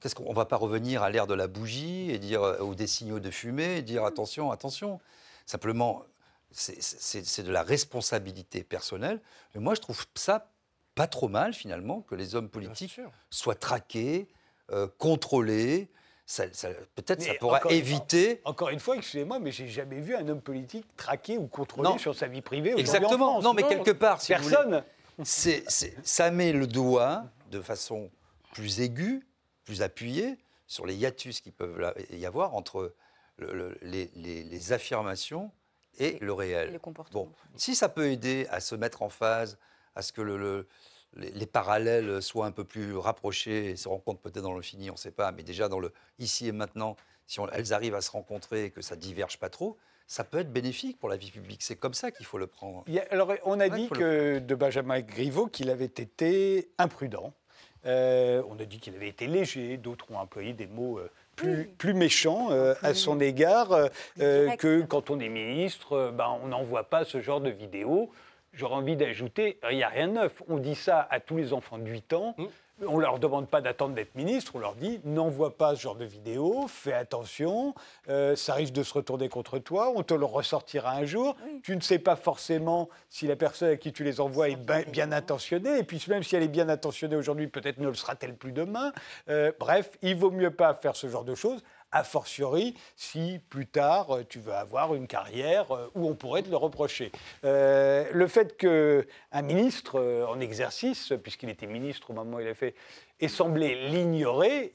[0.00, 2.74] Qu'est-ce qu'on ne va pas revenir à l'ère de la bougie et dire euh, ou
[2.74, 5.00] des signaux de fumée et dire attention, attention.
[5.46, 6.02] Simplement,
[6.50, 9.20] c'est- de la responsabilité personnelle.
[9.54, 10.52] Mais moi, je trouve ça
[10.94, 14.28] pas trop mal finalement que les hommes politiques soient traqués,
[14.72, 14.86] euh.
[16.28, 18.40] Ça- ça- Peut-être ça pourra encore éviter.
[18.44, 21.98] Encore une fois, excusez-moi, mais j'ai jamais vu un homme politique traqué ou contrôlé Non.
[21.98, 22.74] sur sa vie privée.
[22.74, 23.30] en Exactement.
[23.34, 23.44] France.
[23.44, 24.82] Non, mais Non, quelque part, si vous personne.
[25.22, 28.10] c'est- c'est- ça met le doigt de façon
[28.54, 29.24] plus aiguë,
[29.64, 32.92] plus appuyée sur les hiatus qui peuvent y avoir entre
[33.38, 35.52] le- le- les, les- les affirmations
[35.98, 36.72] et le réel.
[36.72, 37.26] Le comportement.
[37.26, 39.58] Bon, si ça peut aider à se mettre en phase,
[39.94, 40.66] à ce que le- le-
[41.14, 44.94] les, les parallèles soient un peu plus rapprochés et se rencontrent peut-être dans l'infini, on
[44.94, 46.96] ne sait pas, mais déjà dans le ici et maintenant,
[47.26, 49.76] si on- elles arrivent à se rencontrer et que ça diverge pas trop,
[50.06, 51.62] ça peut être bénéfique pour la vie publique.
[51.62, 52.84] C'est comme ça qu'il faut le prendre.
[52.88, 57.32] A- alors, on a dit que de Benjamin Griveaux qu'il avait été imprudent.
[57.86, 59.76] Euh, on a dit qu'il avait été léger.
[59.76, 63.88] D'autres ont employé des mots euh, plus, plus méchants euh, à son égard euh,
[64.56, 68.10] que quand on est ministre, euh, ben, on n'envoie pas ce genre de vidéos.
[68.56, 70.42] J'aurais envie d'ajouter, il n'y a rien de neuf.
[70.48, 72.34] On dit ça à tous les enfants de 8 ans.
[72.38, 72.46] Mm.
[72.86, 75.96] On ne leur demande pas d'attendre d'être ministre, on leur dit n'envoie pas ce genre
[75.96, 77.74] de vidéo, fais attention,
[78.10, 81.36] euh, ça risque de se retourner contre toi, on te le ressortira un jour.
[81.62, 84.82] Tu ne sais pas forcément si la personne à qui tu les envoies est bien,
[84.92, 88.34] bien intentionnée, et puis même si elle est bien intentionnée aujourd'hui, peut-être ne le sera-t-elle
[88.34, 88.92] plus demain.
[89.30, 91.62] Euh, bref, il vaut mieux pas faire ce genre de choses
[91.96, 96.42] a fortiori si plus tard euh, tu veux avoir une carrière euh, où on pourrait
[96.42, 97.10] te le reprocher.
[97.44, 102.54] Euh, le fait qu'un ministre en exercice, puisqu'il était ministre au moment où il a
[102.54, 102.74] fait,
[103.20, 104.74] ait semblé l'ignorer,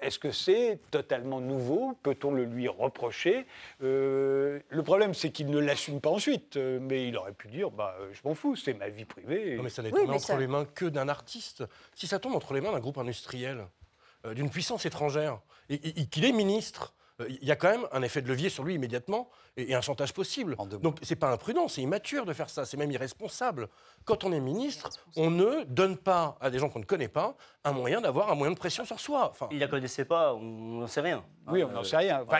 [0.00, 1.98] est-ce que c'est totalement nouveau?
[2.02, 3.46] Peut-on le lui reprocher?
[3.80, 8.20] Le problème, c'est qu'il ne l'assume pas ensuite, mais il aurait pu dire bah, Je
[8.24, 9.56] m'en fous, c'est ma vie privée.
[9.56, 11.64] Non, mais ça n'est tombé entre les mains que d'un artiste.
[11.94, 13.66] Si ça tombe entre les mains d'un groupe industriel,
[14.32, 18.22] d'une puissance étrangère, et, qu'il est ministre, euh, il y a quand même un effet
[18.22, 20.56] de levier sur lui immédiatement et, un chantage possible.
[20.82, 23.68] Donc c'est pas imprudent, c'est immature de faire ça, c'est même irresponsable.
[24.04, 27.36] Quand on est ministre, on ne donne pas à des gens qu'on ne connaît pas
[27.64, 29.28] un moyen d'avoir un moyen de pression sur soi.
[29.30, 31.24] Enfin, il la connaissait pas, on n'en sait rien.
[31.50, 32.22] Oui, on n'en sait rien.
[32.22, 32.38] Enfin,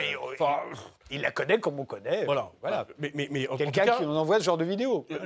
[1.11, 2.25] il, la connaît comme on connaît.
[2.25, 2.51] Voilà.
[2.61, 2.87] voilà.
[2.97, 5.05] Mais, mais, mais Quelqu'un qui nous envoie ce genre de vidéo.
[5.11, 5.17] Euh,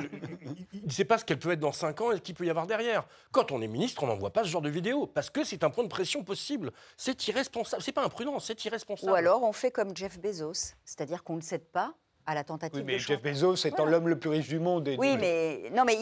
[0.73, 2.45] il ne sait pas ce qu'elle peut être dans 5 ans et ce qu'il peut
[2.45, 3.05] y avoir derrière.
[3.31, 5.69] Quand on est ministre, on n'envoie pas ce genre de vidéo parce que c'est un
[5.69, 6.71] point de pression possible.
[6.97, 7.81] C'est irresponsable.
[7.81, 9.11] C'est pas imprudent, c'est irresponsable.
[9.11, 11.78] Ou alors on fait comme Jeff Bezos, c'est-à-dire qu'on ne cède pas
[12.29, 14.87] à la tentative oui, mais Jeff Bezos étant l'homme le plus riche du monde.
[14.87, 15.97] Et oui, mais non, mais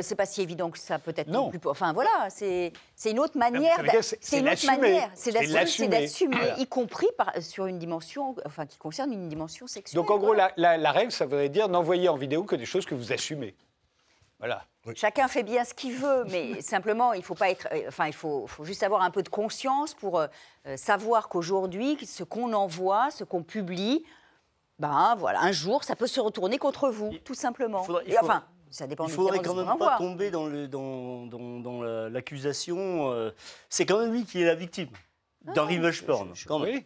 [0.00, 1.58] c'est pas si évident que ça peut être non plus.
[1.66, 2.72] Enfin voilà, c'est
[3.04, 3.82] une autre manière.
[4.00, 5.10] C'est une autre manière.
[5.14, 5.32] C'est
[5.88, 10.00] d'assumer, y compris par, sur une dimension, enfin qui concerne une dimension sexuelle.
[10.00, 12.86] Donc en gros, la, la, règle, ça voudrait dire n'envoyer en vidéo que des choses
[12.86, 13.56] que vous assumez.
[14.38, 14.64] Voilà.
[14.96, 17.68] Chacun fait bien ce qu'il veut, mais simplement, il faut pas être.
[17.72, 20.26] Euh, enfin, il faut, faut, juste avoir un peu de conscience pour euh,
[20.66, 24.04] euh, savoir qu'aujourd'hui, ce qu'on envoie, ce qu'on publie,
[24.78, 27.86] ben voilà, un jour, ça peut se retourner contre vous, tout simplement.
[28.06, 29.06] Il enfin, ça dépend.
[29.06, 30.46] Il faudrait quand même pas tomber dans
[32.08, 32.76] l'accusation.
[32.76, 33.30] Dans, dans, euh,
[33.68, 34.88] c'est quand même lui qui est la victime
[35.44, 36.32] d'un revenge porn.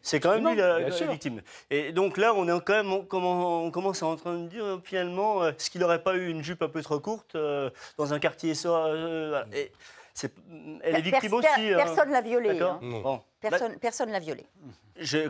[0.03, 1.43] C'est quand même lui la, victime.
[1.71, 5.43] Et donc là, on est quand même, on, commence à en train de dire finalement,
[5.43, 8.19] euh, est-ce qu'il n'aurait pas eu une jupe un peu trop courte euh, dans un
[8.19, 8.93] quartier ça
[10.83, 11.47] elle est victime aussi.
[11.47, 11.77] Hein.
[11.77, 12.61] Personne ne l'a violée.
[12.61, 12.81] Hein.
[13.41, 14.47] Personne, personne l'a violée.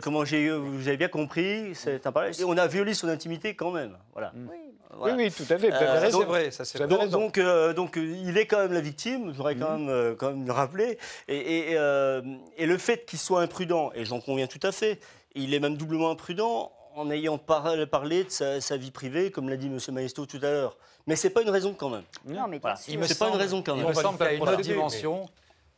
[0.01, 2.13] comment j'ai, vous avez bien compris, c'est un
[2.45, 3.97] On a violé son intimité quand même.
[4.13, 4.31] Voilà.
[4.35, 4.67] Oui.
[4.99, 5.71] Oui, tout à fait.
[5.71, 9.31] Euh, c'est vrai, ça c'est donc, donc, euh, donc, il est quand même la victime,
[9.31, 9.85] je voudrais quand, mhm.
[9.85, 10.97] même, euh, quand même le rappeler.
[11.27, 14.99] Et, et, le fait qu'il soit imprudent, et j'en conviens tout à fait,
[15.35, 19.67] il est même doublement imprudent en ayant parlé de sa, vie privée, comme l'a dit
[19.67, 19.77] M.
[19.93, 20.77] Maestro tout à l'heure.
[21.07, 22.03] Mais ce n'est pas une raison quand même.
[22.25, 22.75] Non, mais voilà.
[22.75, 23.85] C'est pas une raison quand même.
[23.85, 25.29] Il me semble qu'il y a une autre dimension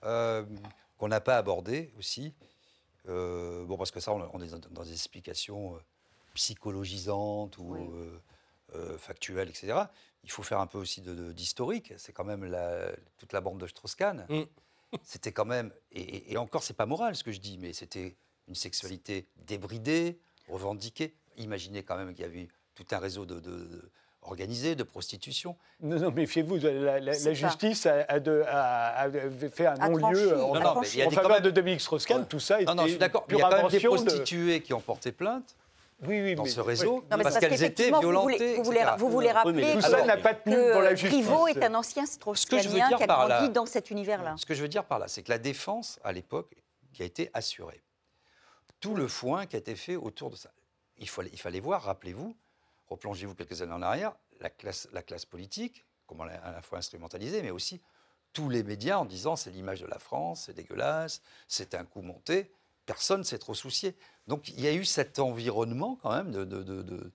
[0.01, 2.33] qu'on n'a pas abordée aussi.
[3.07, 5.79] Euh, bon, parce que ça, on est dans des explications euh,
[6.33, 7.75] psychologisantes ou
[8.75, 9.83] euh, factuelles, etc.
[10.23, 11.93] Il faut faire un peu aussi d'historique.
[11.97, 12.41] C'est quand même
[13.17, 14.25] toute la bande de Strauss-Kahn.
[14.29, 14.41] Mm.
[15.03, 18.17] C'était quand même, et, et encore, c'est pas moral ce que je dis, mais c'était
[18.47, 21.15] une sexualité débridée, revendiquée.
[21.37, 23.91] Imaginez quand même qu'il y avait tout un réseau de
[24.29, 25.55] organisée de prostitution.
[25.81, 29.09] Non, non, méfiez-vous, la, la, justice a, a,
[29.51, 32.61] fait un non-lieu en, non, il y a en faveur de Dominique Strauss-Kahn, tout ça
[32.61, 35.11] Non, non, je suis d'accord, il y a quand même des prostituées qui ont porté
[35.11, 35.55] plainte.
[36.07, 38.55] Oui, oui, dans ce réseau, parce, qu'elles étaient violentées.
[38.55, 41.25] Vous voulez, vous voulez, rappeler tout ça n'a pas tenu pour la justice.
[41.25, 44.35] Privot est un ancien Strauss-Kahnien qui a grandi dans cet univers-là.
[44.37, 46.55] Ce que je veux dire par là, c'est que la défense, à l'époque,
[46.93, 47.83] qui a été assurée,
[48.79, 50.51] tout le foin qui a été fait autour de ça.
[50.97, 52.35] Il fallait, il fallait voir, rappelez-vous,
[52.89, 57.41] replongez-vous quelques années en arrière, la classe, la classe politique, comment à la fois instrumentalisée,
[57.41, 57.81] mais aussi
[58.33, 62.01] tous les médias en disant c'est l'image de la France, c'est dégueulasse, c'est un coup
[62.01, 62.51] monté.
[62.85, 63.95] Personne s'est trop soucié.
[64.27, 67.11] Donc il y a eu cet environnement quand même de, de, de,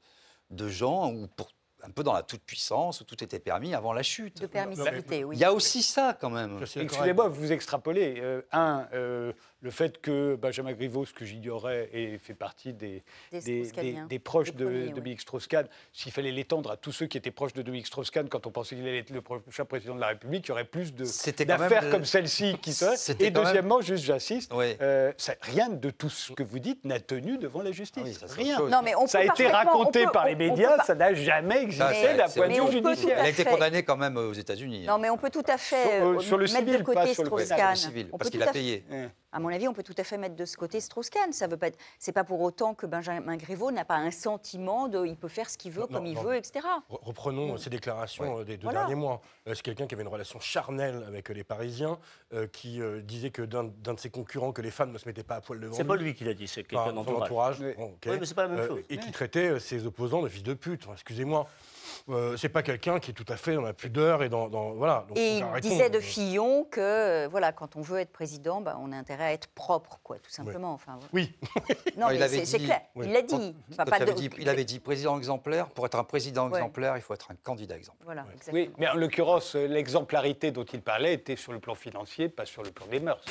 [0.51, 1.51] de gens où pour
[1.87, 4.41] un peu dans la toute-puissance, où tout était permis avant la chute.
[4.41, 5.37] De permissivité, oui.
[5.37, 6.59] Il y a aussi ça, quand même.
[6.62, 8.14] Excusez-moi, vous extrapolez.
[8.20, 9.35] Euh, un, euh,
[9.65, 13.03] le fait que Benjamin Griveaux, ce que j'ignorais, ait fait partie des,
[13.33, 17.62] des, proches de, Dominique Strauss-Kahn, s'il fallait l'étendre à tous ceux qui étaient proches de
[17.62, 20.49] Dominique Strauss-Kahn, quand on pensait qu'il allait être le prochain président de la République, il
[20.51, 23.12] y aurait plus d'affaires comme celle-ci qui se...
[23.23, 27.62] Et deuxièmement, juste j'insiste, euh, rien de tout ce que vous dites n'a tenu devant
[27.62, 28.21] la justice.
[28.23, 28.61] Ah rien.
[28.69, 32.29] Non, mais on ça a été raconté par les médias, ça n'a jamais existé d'un
[32.29, 33.17] point de vue judiciaire.
[33.19, 34.85] Elle a été condamnée quand même aux États-Unis.
[34.87, 37.77] Non, mais on peut tout à fait sur, le mettre de côté Strauss-Kahn.
[38.19, 38.85] Parce qu'il a payé.
[39.35, 41.32] À mon avis, on peut tout à fait mettre de ce côté Strauss-Kahn.
[41.32, 41.66] Ça veut pas.
[41.99, 45.51] C'est pas pour autant que Benjamin Griveaux n'a pas un sentiment de, il peut faire
[45.51, 46.64] ce qu'il veut, comme il veut, etc.
[46.89, 49.20] Reprenons ces déclarations euh, des deux derniers mois.
[49.49, 51.99] Euh, c'est quelqu'un qui avait une relation charnelle avec les Parisiens,
[52.32, 55.37] euh, qui disait que d'un de ses concurrents, que les femmes ne se mettaient pas
[55.37, 55.74] à poil devant.
[55.74, 57.59] C'est pas lui qui l'a dit, c'est quelqu'un d'entourage.
[57.61, 57.74] mais
[58.22, 58.82] c'est pas la même chose.
[58.89, 60.87] et qui traitait ses opposants de fils de pute.
[60.93, 61.49] Excusez-moi.
[62.09, 64.73] Euh, c'est pas quelqu'un qui est tout à fait dans la pudeur et dans, dans-
[64.73, 65.05] voilà.
[65.09, 68.77] Donc, Et il disait de Fillon que euh, voilà, quand on veut être président, bah,
[68.81, 70.73] on a intérêt à être propre, quoi, tout simplement.
[70.73, 71.09] Enfin, voilà.
[71.13, 71.33] Oui,
[71.97, 72.81] Non, Ah, mais c'est clair.
[72.95, 73.07] oui.
[73.09, 73.55] Il l'a dit.
[73.73, 75.69] Enfin, pas il, avait de- dit, il avait dit président exemplaire.
[75.69, 76.59] Pour être un président Ouais.
[76.59, 78.05] exemplaire, il faut être un candidat exemplaire.
[78.05, 78.57] Voilà, exactement.
[78.57, 82.47] Oui, mais en l'occurrence, euh, l'exemplarité dont il parlait était sur le plan financier, pas
[82.47, 83.25] sur le plan des mœurs.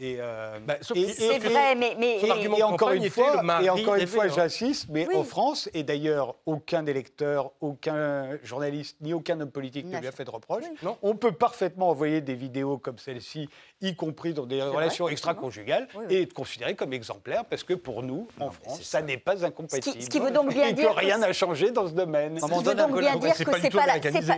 [0.00, 3.42] Et, euh, Bah, et- C'est vrai, mais, mais son et- argument et encore une fois,
[3.62, 5.14] et encore une fois, j'insiste, mais Oui.
[5.14, 10.12] en France, et d'ailleurs, aucun électeur, aucun journaliste, ni aucun homme politique ne lui a
[10.12, 10.64] fait- de reproche.
[10.68, 10.76] Oui.
[10.82, 10.96] Non.
[11.02, 13.48] On peut parfaitement envoyer des vidéos comme celle-ci,
[13.82, 16.14] y compris dans des relations extra-conjugales, Oui, oui.
[16.16, 19.02] et être considéré comme exemplaire, parce que pour nous, en Non, France, ça ça.
[19.02, 20.02] n'est pas incompatible.
[20.02, 22.40] Ce qui veut donc bien et dire que que rien n'a changé dans ce domaine.
[22.40, 23.44] Ce qui veut donc bien dire que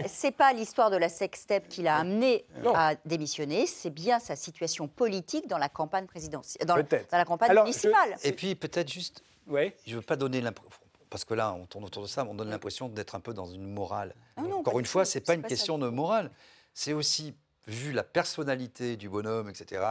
[0.09, 2.45] c'est pas, l'histoire de la sextape qui l'a amené
[2.75, 7.11] à démissionner, c'est bien sa situation politique dans la campagne présidentielle, dans, Peut-être.
[7.11, 8.17] dans la campagne Alors, municipale.
[8.23, 9.77] Et puis peut-être juste, Ouais.
[9.87, 10.81] je veux pas donner l'impression,
[11.11, 13.47] parce que là on tourne autour de ça, on donne l'impression d'être un peu dans
[13.47, 14.15] une morale.
[14.37, 16.31] Ah non, Encore une fois, tout, c'est pas une pas question de morale.
[16.75, 17.35] C'est aussi
[17.67, 19.85] vu la personnalité du bonhomme, etc.,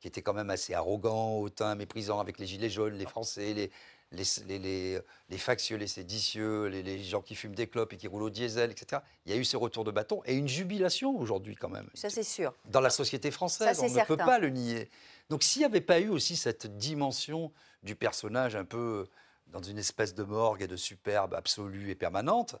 [0.00, 3.70] qui était quand même assez arrogant, hautain, méprisant avec les gilets jaunes, les Français, les,
[4.12, 5.00] les, les, les-
[5.30, 8.70] les factieux, les séditieux, les, gens qui fument des clopes et qui roulent au diesel,
[8.70, 9.00] etc.
[9.26, 12.10] Il y a eu ce retour de bâton et une jubilation aujourd'hui quand même Ça,
[12.10, 12.54] c'est sûr.
[12.66, 13.76] dans la société française.
[13.78, 14.88] Ça, on ne peut pas le nier.
[15.30, 17.50] Donc s'il n'y avait pas eu aussi cette dimension
[17.82, 19.06] du personnage un peu
[19.48, 22.56] dans une espèce de morgue et de superbe absolue et permanente,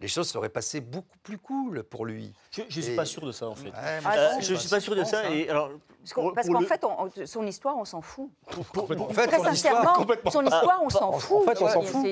[0.00, 2.32] les choses seraient passées beaucoup plus cool pour lui.
[2.50, 3.68] Je ne suis Et- pas sûr de ça, en fait.
[3.68, 3.74] Ouais,
[4.04, 5.20] Ah, non, je ne suis pas sûr de ça.
[5.26, 5.30] hein.
[5.32, 5.70] Et alors,
[6.00, 8.30] Parce qu'en pour- parce pour qu'en le- fait, on- son histoire, on s'en fout.
[8.46, 8.94] En fait,
[9.26, 9.94] Très son histoire- sincèrement,
[10.30, 11.44] son histoire, on s'en en fout.
[11.44, 12.04] fait, on s'en fout.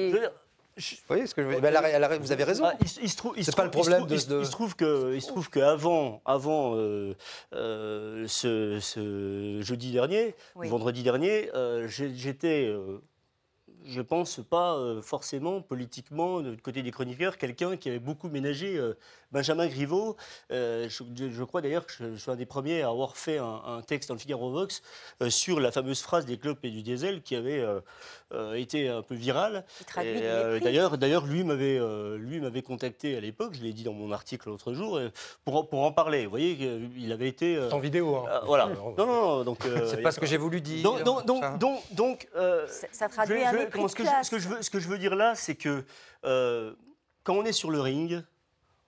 [0.77, 2.43] je Vous voyez ce que je veux dire Ben, elle a- elle a- Vous avez
[2.43, 2.65] raison.
[2.67, 4.27] Ah, il, se- il se trouve, il C'est se pas trouve- le problème il se
[4.27, 7.15] trouve- de- il se- il se trouve que, il se trouve qu'avant, avant, euh,
[7.53, 10.69] euh, ce, ce jeudi dernier, Oui.
[10.69, 13.01] vendredi dernier, euh, j'étais, euh,
[13.85, 18.77] je pense pas euh, forcément politiquement du côté des chroniqueurs, quelqu'un qui avait beaucoup ménagé
[18.77, 18.95] euh,
[19.33, 20.17] Benjamin Griveaux.
[20.53, 23.61] Euh, je, crois d'ailleurs que je, je suis un des premiers à avoir fait un,
[23.67, 24.83] un texte dans le Figaro Vox
[25.23, 27.81] euh, sur la fameuse phrase des clopes et du diesel qui avait euh,
[28.33, 29.65] euh, été un peu virale.
[29.99, 30.61] Euh.
[30.61, 33.55] D'ailleurs, d'ailleurs, lui m'avait, euh, lui m'avait contacté à l'époque.
[33.55, 35.11] Je l'ai dit dans mon article l'autre jour euh,
[35.45, 36.25] pour, en- pour en parler.
[36.25, 36.57] Vous voyez,
[36.97, 37.57] il avait été.
[37.57, 38.17] euh, Sans vidéo.
[38.17, 38.25] hein.
[38.29, 38.69] euh, voilà.
[38.97, 39.45] Non, non, non.
[39.45, 39.65] Donc.
[39.67, 40.83] euh, C'est pas ce que j'ai voulu dire.
[40.83, 41.57] Donc, donc, donc, Ça.
[41.59, 44.27] donc, donc, euh, Ça- ça je traduit un je mépris comment- ce, que je, classe.
[44.27, 45.85] ce que je veux, ce que je veux dire là, c'est que
[46.25, 46.75] euh,
[47.23, 48.23] quand on est sur le ring,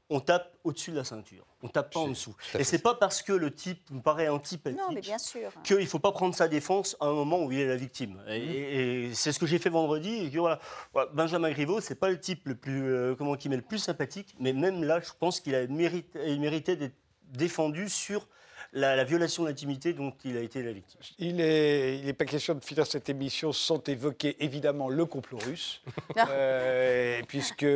[0.08, 1.44] on tape au-dessus de la ceinture.
[1.62, 2.36] On tape pas en dessous.
[2.56, 5.50] Et c'est pas parce que le type vous paraît antipathique Non, mais bien sûr.
[5.64, 8.22] qu'il ne faut pas prendre sa défense à un moment où il est la victime.
[8.28, 8.50] Et, Mhm.
[8.52, 10.14] et- et c'est ce que j'ai fait vendredi.
[10.26, 10.60] Et que voilà,
[10.92, 13.78] Voilà, Benjamin Griveaux, c'est pas le type le plus, euh, comment, qui m'est le plus
[13.78, 18.28] sympathique, mais même là, je pense qu'il a mérité, il méritait d'être défendu sur
[18.76, 21.00] la, la violation d'intimité dont il a été la victime.
[21.18, 25.38] Il n'est il est pas question de finir cette émission sans évoquer évidemment le complot
[25.44, 25.82] russe,
[26.28, 27.66] Euh, puisque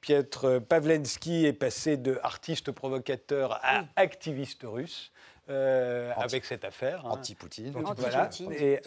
[0.00, 5.12] Piotr Pavlensky est passé de artiste provocateur à activiste russe
[5.50, 7.00] euh, Anti- avec cette affaire.
[7.04, 7.10] hein.
[7.10, 7.74] Anti-Poutine.
[7.84, 8.30] Anti- Voilà.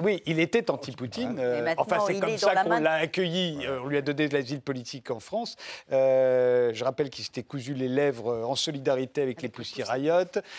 [0.01, 1.37] Oui, il était anti-Poutine.
[1.39, 3.65] Euh, enfin, c'est comme ça qu'on l'a accueilli.
[3.65, 5.55] euh, on lui a donné de l'asile politique en France.
[5.91, 10.13] Euh, je rappelle qu'il s'était cousu les lèvres en solidarité avec, les Pussy Riot.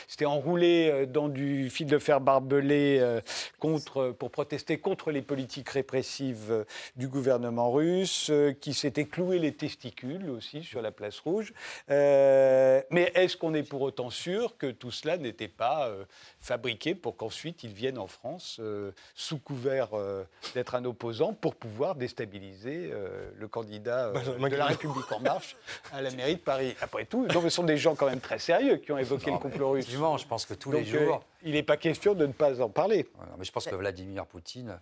[0.08, 3.20] S'était enroulé dans du fil de fer barbelé euh,
[3.58, 6.64] contre, pour protester contre les politiques répressives
[6.96, 11.52] du gouvernement russe, euh, qui s'était cloué les testicules aussi sur la place rouge.
[11.90, 16.04] Euh, mais est-ce qu'on est pour autant sûr que tout cela n'était pas euh,
[16.40, 20.24] fabriqué pour qu'ensuite il vienne en France euh, sous couvert euh,
[20.54, 22.92] d'être un opposant pour pouvoir déstabiliser
[23.36, 24.66] le candidat de la.
[24.66, 25.56] République en marche
[25.92, 26.74] à la mairie de Paris.
[26.80, 29.30] Après tout, non, mais ce sont des gens quand même très sérieux qui ont évoqué
[29.30, 29.88] Non, le complot russe.
[29.90, 31.22] Je pense que tous Donc, les jours.
[31.42, 33.08] il n'est pas question de ne pas en parler.
[33.16, 34.78] Voilà, mais je pense que Vladimir Poutine,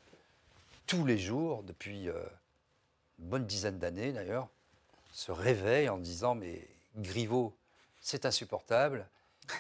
[0.87, 4.49] tous les jours, depuis une bonne dizaine d'années d'ailleurs,
[5.13, 7.55] se réveille en disant Mais Griveaux,
[8.01, 9.07] c'est insupportable,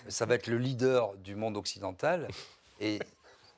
[0.09, 2.28] ça va être le leader du monde occidental,
[2.80, 2.99] et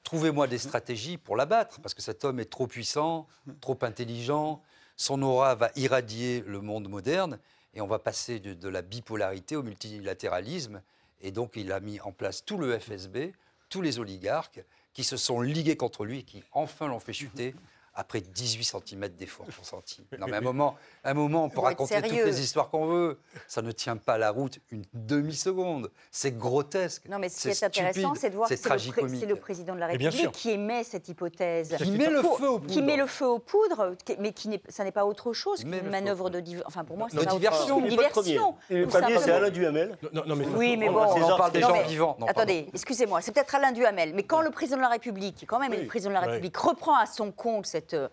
[0.03, 3.27] trouvez-moi des stratégies pour l'abattre, parce que cet homme est trop puissant,
[3.61, 4.63] trop intelligent,
[4.97, 7.39] son aura va irradier le monde moderne,
[7.75, 10.81] et on va passer de, la bipolarité au multilatéralisme.
[11.21, 13.33] Et donc il a mis en place tout le FSB,
[13.69, 17.55] tous les oligarques qui se sont ligués contre lui et qui enfin l'ont fait chuter
[17.95, 20.07] après 18 cm d'efforts consentis.
[20.19, 22.87] Non mais à un moment, à un moment on peut raconter toutes les histoires qu'on
[22.87, 23.19] veut.
[23.49, 25.91] Ça ne tient pas la route une demi-seconde.
[26.11, 27.09] C'est grotesque.
[27.09, 29.87] Non, mais ce qui est, intéressant, c'est de voir que c'est le, président de la
[29.89, 30.33] République sûr.
[30.33, 31.75] qui émet cette hypothèse.
[31.77, 32.87] Qui met le feu aux Qui poudres.
[32.87, 36.31] met le feu aux poudres, mais qui n'est, ça n'est pas autre chose qu'une manœuvre
[36.31, 36.51] de poudres.
[36.51, 37.81] div- Enfin, pour moi, c'est autre diversion.
[37.81, 38.55] le diversion.
[38.71, 39.31] Le C'est.
[39.31, 39.99] Alain Duhamel.
[40.13, 41.05] Non, non, mais Oui, mais On bon.
[41.05, 42.17] On parle des gens vivants.
[42.27, 45.73] Attendez, excusez-moi, c'est peut-être Alain Duhamel, mais quand le président de la République, quand même
[45.73, 46.21] le président de la.
[46.21, 48.09] République, reprend à son compte cette euh,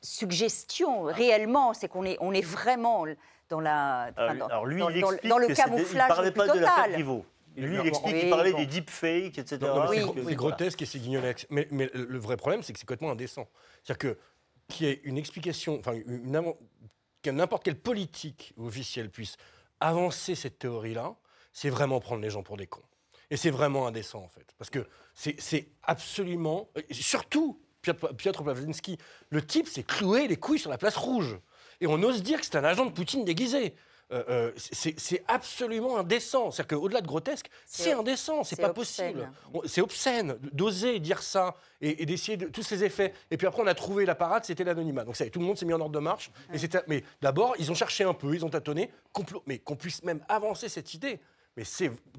[0.00, 3.04] suggestion réellement, c'est qu'on est, on est vraiment
[3.48, 6.32] dans la enfin, Alors, dans, alors lui, dans- il dans- le camouflage il parlait le
[6.32, 6.92] plus pas de total.
[6.92, 7.24] Griveaux.
[7.54, 8.58] Lui, il explique qu'il parlait bon.
[8.58, 9.58] des deepfakes, etc.
[9.60, 11.46] Non, non, mais Oui, c'est oui, grotesque et c'est guignolesque.
[11.50, 13.46] Mais, mais le vrai problème, c'est que c'est complètement indécent.
[13.84, 14.18] C'est-à-dire que
[14.68, 15.98] qu'il y ait une explication, enfin,
[17.22, 19.36] que n'importe quel politique officiel puisse
[19.80, 21.14] avancer cette théorie-là,
[21.52, 22.80] c'est vraiment prendre les gens pour des cons.
[23.30, 24.46] Et c'est vraiment indécent, en fait.
[24.56, 26.70] Parce que c'est absolument.
[26.90, 28.42] Surtout, Piotr, Piotr
[29.30, 31.38] le type s'est cloué les couilles sur la place rouge.
[31.80, 33.74] Et on ose dire que c'est un agent de Poutine déguisé.
[34.12, 36.50] Euh, euh, c'est absolument indécent.
[36.50, 39.14] C'est-à-dire qu'au-delà de grotesque, C'est- indécent, c'est pas obscène.
[39.14, 39.68] possible.
[39.68, 43.14] C'est obscène d'oser dire ça et, et d'essayer de tous ces effets.
[43.30, 45.04] Et puis après, on a trouvé la parade, c'était l'anonymat.
[45.04, 46.30] Donc ça tout le monde s'est mis en ordre de marche.
[46.52, 46.58] Et
[46.88, 48.90] mais d'abord, ils ont cherché un peu, ils ont tâtonné,
[49.46, 51.18] mais qu'on puisse même avancer cette idée.
[51.56, 51.64] Mais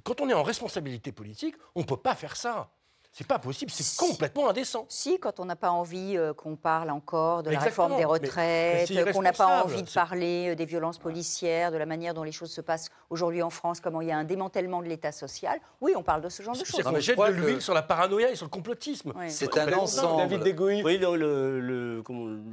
[0.04, 2.72] quand on est en responsabilité politique, on peut pas faire ça.
[3.16, 3.96] C'est pas possible, c'est Si.
[3.96, 4.88] complètement indécent.
[4.90, 8.00] Si, quand on n'a pas envie euh, qu'on parle encore de la réforme des mais-
[8.00, 11.86] mais retraites, euh, qu'on n'a pas envie de parler euh, des violences policières, de la
[11.86, 14.82] manière dont les choses se passent aujourd'hui en France, comment il y a un démantèlement
[14.82, 16.82] de l'État social, oui, on parle de ce genre de choses.
[16.84, 19.14] je jette de l'huile que- sur la paranoïa et sur le complotisme.
[19.16, 19.30] Ouais.
[19.30, 20.30] C'est un ensemble.
[20.30, 20.60] David.
[20.60, 22.04] Oui, le, le-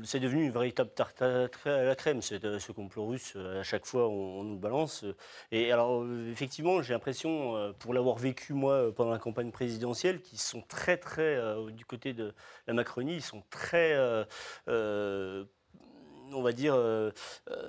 [0.05, 3.35] c'est devenu une véritable tarte à la crème, ce, ce complot russe.
[3.59, 5.07] À chaque fois, on, on nous le balance.
[5.53, 9.51] Et alors, euh, effectivement, j'ai l'impression, euh, pour l'avoir vécu moi euh, pendant la campagne
[9.51, 10.21] présidentielle,
[10.51, 12.35] sont très, très, euh, du côté de
[12.67, 14.25] la Macronie, ils sont très, euh,
[14.69, 15.45] euh,
[16.33, 16.75] on va dire,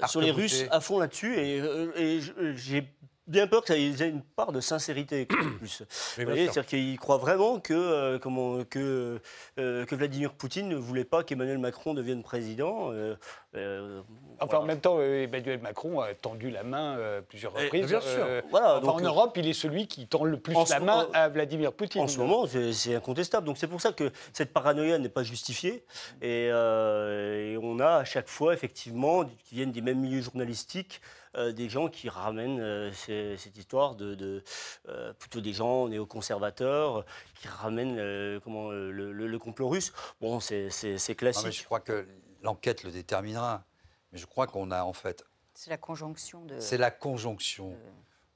[0.07, 0.31] sur les.
[0.31, 1.35] Russes à fond là-dessus.
[1.37, 1.57] Et,
[1.95, 2.21] et
[2.55, 2.93] j'ai
[3.31, 5.25] bien peur qu'ils aient une part de sincérité
[5.59, 5.83] plus.
[6.17, 9.19] Vous voyez, c'est-à-dire qu'ils croient vraiment que, euh, comment, que,
[9.59, 12.91] euh, que Vladimir Poutine ne voulait pas qu'Emmanuel Macron devienne président.
[12.91, 13.15] euh,
[13.55, 14.01] euh,
[14.39, 17.87] Enfin, en même temps, Emmanuel Macron a tendu la main euh, plusieurs Et- reprises.
[17.87, 18.25] bien sûr.
[18.49, 21.29] Voilà, enfin, donc, en Europe, il est celui qui tend le plus la main à
[21.29, 22.01] Vladimir Poutine.
[22.01, 23.45] En ce moment, c'est c'est incontestable.
[23.45, 25.83] Donc c'est pour ça que cette paranoïa n'est pas justifiée.
[26.21, 31.01] Et, euh, et on a à chaque fois, effectivement, qui viennent des mêmes milieux journalistiques,
[31.35, 34.43] euh, des gens qui ramènent euh, ces- cette histoire de, de,
[34.89, 37.05] euh, plutôt des gens néoconservateurs
[37.35, 39.93] qui ramènent euh, comment, le, le- le complot russe.
[40.19, 41.45] Bon, c'est c'est Non, classique.
[41.45, 42.07] mais je crois que
[42.41, 43.63] l'enquête le déterminera.
[44.11, 45.23] Mais je crois qu'on a en fait,
[45.53, 46.59] C'est la conjonction de.
[46.59, 47.77] c'est la conjonction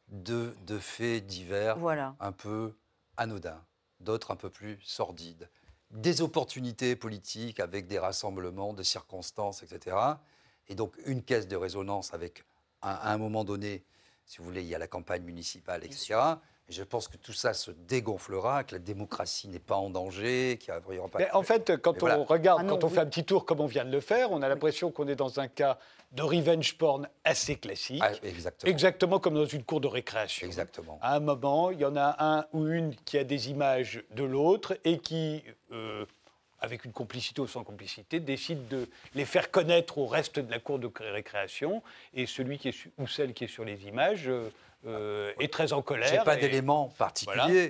[0.07, 2.15] de, de faits divers Voilà.
[2.19, 2.75] un peu
[3.17, 3.61] anodins,
[3.99, 5.49] d'autres un peu plus sordides,
[5.91, 9.97] des opportunités politiques avec des rassemblements, des circonstances, etc.
[10.67, 12.43] Et donc une caisse de résonance avec,
[12.91, 13.83] à un moment donné,
[14.25, 16.15] si vous voulez, il y a la campagne municipale, etc.
[16.67, 20.57] Et je pense que tout ça se dégonflera, que la démocratie n'est pas en danger,
[20.59, 21.19] qu'il n'y aura pas.
[21.19, 22.23] Mais en fait, quand Mais on voilà.
[22.27, 22.93] regarde, Ah non, quand on oui.
[22.95, 25.15] fait un petit tour comme on vient de le faire, on a l'impression qu'on est
[25.15, 25.77] dans un cas
[26.11, 28.71] de revenge porn assez classique, Ah, exactement.
[28.71, 30.47] exactement comme dans une cour de récréation.
[30.47, 30.97] Exactement.
[31.03, 34.23] À un moment, il y en a un ou une qui a des images de
[34.23, 36.05] l'autre et qui, euh,
[36.65, 40.59] avec une complicité ou sans complicité, décide de les faire connaître au reste de la
[40.59, 41.81] cour de récréation.
[42.13, 44.49] Et celui qui est su- ou celle qui est sur les images euh,
[44.85, 46.09] euh, est très en colère.
[46.09, 47.69] J'ai pas et- d'éléments particuliers, Voilà.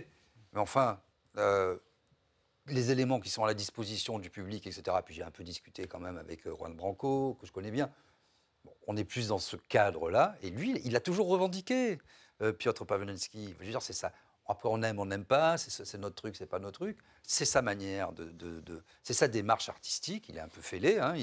[0.54, 1.00] mais enfin,
[1.38, 1.78] euh,
[2.68, 4.84] les éléments qui sont à la disposition du public, etc.
[5.06, 7.92] Puis j'ai un peu discuté quand même avec Juan Branco, que je connais bien.
[8.64, 12.00] Bon, on est plus dans ce cadre-là, et lui, il a toujours revendiqué,
[12.42, 13.54] euh, Piotr Pawlenski.
[13.60, 14.12] Je veux dire, c'est ça.
[14.48, 16.98] Après, on aime, on n'aime pas, c'est notre truc, c'est pas notre truc.
[17.24, 18.84] C'est sa manière de.
[19.04, 20.30] c'est sa démarche artistique.
[20.30, 21.16] Il est un peu fêlé, hein,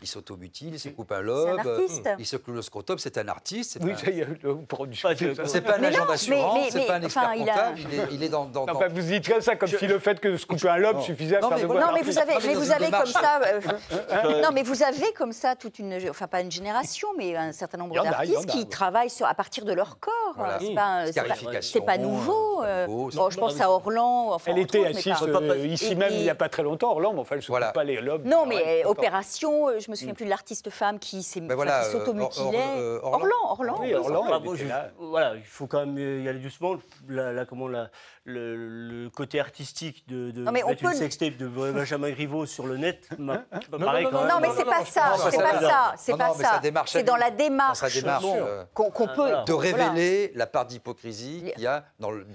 [0.00, 2.08] il s'automutile, il se coupe un C'est un lobe, artiste.
[2.20, 2.98] il se cloue le scrotum.
[2.98, 3.78] C'est un artiste.
[3.82, 7.34] Oui, un- c'est pas un Mais agent non, mais- d'assurance, c'est pas un expert enfin,
[7.34, 8.44] il a- comptable, il est, il est dans.
[8.46, 10.76] dans- Non, bah, vous dites que ça comme si le fait que se couper un
[10.76, 11.02] lobe Non.
[11.02, 13.40] suffisait à Non, faire mais de Non, mais vous avez, mais vous avez comme ça.
[13.44, 17.52] euh, non, mais vous avez comme ça toute une, enfin pas une génération, mais un
[17.52, 20.12] certain nombre d'artistes qui travaillent sur, à partir de leur corps.
[20.36, 20.58] Voilà.
[20.60, 22.62] C'est pas, c'est pas, Scarification, c'est pas nouveau.
[22.62, 24.32] euh, euh, je pense à Orlan.
[24.32, 27.20] Enfin, Elle était assise euh, ici même il n'y a pas très longtemps, Orlan, mais
[27.20, 28.24] enfin, elle ne se coupe pas les lobes.
[28.26, 31.82] Non, mais opération, euh, je me souviens plus de l'artiste femme qui s'est Ben voilà,
[31.84, 32.44] euh, s'automutilait.
[32.44, 33.18] Or- Or- euh, Orlan.
[33.44, 33.76] Orlan, Orlan.
[33.80, 34.64] Oui, Orlan, Ah, bon, je-
[34.98, 36.76] voilà, il faut quand même y aller doucement.
[37.08, 37.88] La, la- comment, la-
[38.24, 38.56] le,
[39.04, 42.44] le côté artistique de, de Non, mais on mettre une peut- sextape de Benjamin Griveaux
[42.44, 43.36] sur le net m'a
[43.72, 46.16] Non, paraît non, quand non, même- Non, mais c'est pas ça, c'est pas ça, c'est
[46.16, 47.02] pas ça.
[47.02, 47.80] dans la démarche.
[48.20, 49.30] Qu'on- euh, qu'on Ah, peut.
[49.46, 52.26] de révéler la part d'hypocrisie qu'il y a dans le,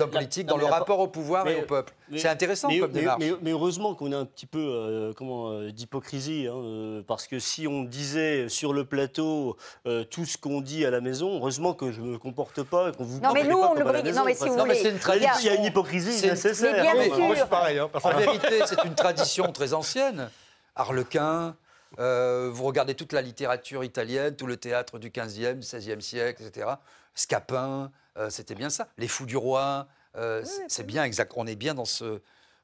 [0.00, 1.92] hommes politiques, dans le rapport au pouvoir et au peuple.
[2.16, 3.22] C'est intéressant mais, comme démarche.
[3.42, 7.38] mais- heureusement qu'on a un petit peu euh, comment, euh, d'hypocrisie, hein, euh, parce que
[7.38, 11.74] si on disait sur le plateau euh, tout ce qu'on dit à la maison, heureusement
[11.74, 13.84] que je ne me comporte pas et qu'on vous Non, mais nous, pas on le
[14.02, 14.82] maison, non, mais si vous que- Non, mais voulez.
[14.82, 15.64] c'est une il y a- Il y a une tradition.
[15.64, 16.72] hypocrisie C'est- nécessaire.
[16.72, 17.48] Mais bien Oui, sûr.
[17.48, 17.78] pareil.
[17.78, 20.30] hein, En vérité, c'est une tradition très ancienne.
[20.76, 21.54] Harlequin,
[21.98, 26.42] euh, vous regardez toute la littérature italienne, tout le théâtre du 15e, du 16e siècle,
[26.42, 26.66] etc.
[27.14, 28.88] Scapin, euh, c'était bien ça.
[28.98, 29.86] Les Fous du Roi,
[30.16, 31.32] euh, c'est- c'est bien exact.
[31.36, 32.20] On est bien dans ce,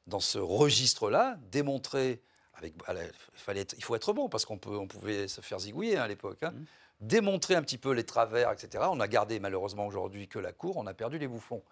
[0.07, 2.23] dans ce registre-là, démontrer
[2.59, 3.01] avec, à la-
[3.35, 6.09] fallait être- il faut être bon parce qu'on on pouvait se faire zigouiller hein, à
[6.09, 6.43] l'époque.
[6.43, 6.53] hein.
[7.01, 8.85] Démontrer un petit peu les travers, etc.
[8.91, 11.63] On a gardé malheureusement aujourd'hui que la cour, on a perdu les bouffons.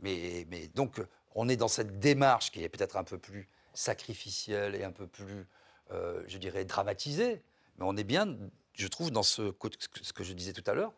[0.00, 1.02] Mais, mais donc,
[1.34, 5.06] on est dans cette démarche qui est peut-être un peu plus sacrificielle et un peu
[5.06, 5.46] plus,
[5.92, 7.42] euh, je dirais, dramatisée.
[7.78, 8.36] Mais on est bien,
[8.74, 10.92] je trouve, dans ce que je disais tout à l'heure,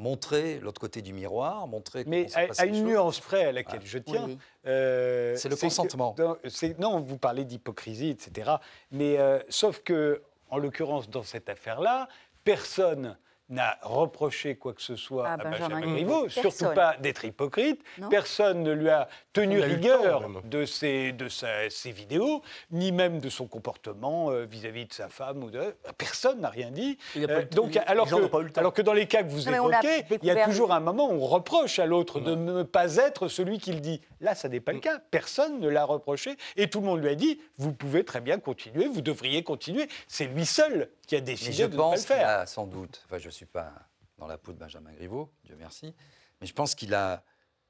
[0.00, 2.82] montrer l'autre côté du miroir, montrer Mais à, une choses.
[2.84, 4.24] nuance près à laquelle je tiens.
[4.26, 4.38] Oui.
[4.66, 6.14] euh, C'est le que consentement.
[6.16, 6.36] dans-
[6.78, 8.52] non, vous parlez d'hypocrisie, etc.
[8.90, 12.08] Mais euh, sauf que, en l'occurrence, dans cette affaire-là,
[12.44, 13.16] personne
[13.50, 16.28] n'a reproché quoi que ce soit Ah, à Benjamin Benjamin Griveaux.
[16.28, 17.82] Surtout pas d'être hypocrite.
[17.98, 18.08] Non.
[18.08, 22.92] Personne ne lui a tenu a rigueur temps, de, ses, de sa- ses vidéos, ni
[22.92, 25.42] même de son comportement euh, vis-à-vis de sa femme.
[25.44, 25.74] Ou de...
[25.98, 26.96] Personne n'a rien dit.
[27.14, 29.68] Il y a pas Euh, donc, alors que, alors dans les cas que vous Non,
[29.68, 32.96] évoquez, il y a toujours un moment où on reproche à l'autre de ne pas
[32.96, 34.00] être celui qui le dit.
[34.20, 34.98] Là, ça n'est pas le cas.
[35.10, 38.38] Personne ne l'a reproché et tout le monde lui a dit vous pouvez très bien
[38.38, 39.88] continuer, vous devriez continuer.
[40.08, 42.28] C'est lui seul qui a Mais décidé je de ne pas le pense qu'il faire.
[42.28, 43.72] a sans doute, enfin je ne suis pas
[44.18, 45.94] dans la peau de Benjamin Griveaux, Dieu merci,
[46.40, 47.22] mais je pense qu'il a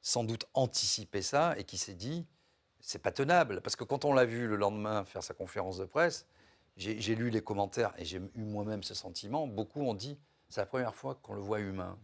[0.02, 2.26] sans doute anticipé ça et qu'il s'est dit,
[2.80, 3.60] c'est pas tenable.
[3.60, 6.26] Parce que quand on l'a vu le lendemain faire sa conférence de presse,
[6.76, 9.46] j'ai lu les commentaires et j'ai eu moi-même ce sentiment.
[9.46, 10.18] Beaucoup ont dit,
[10.48, 11.96] c'est la première fois qu'on le voit humain.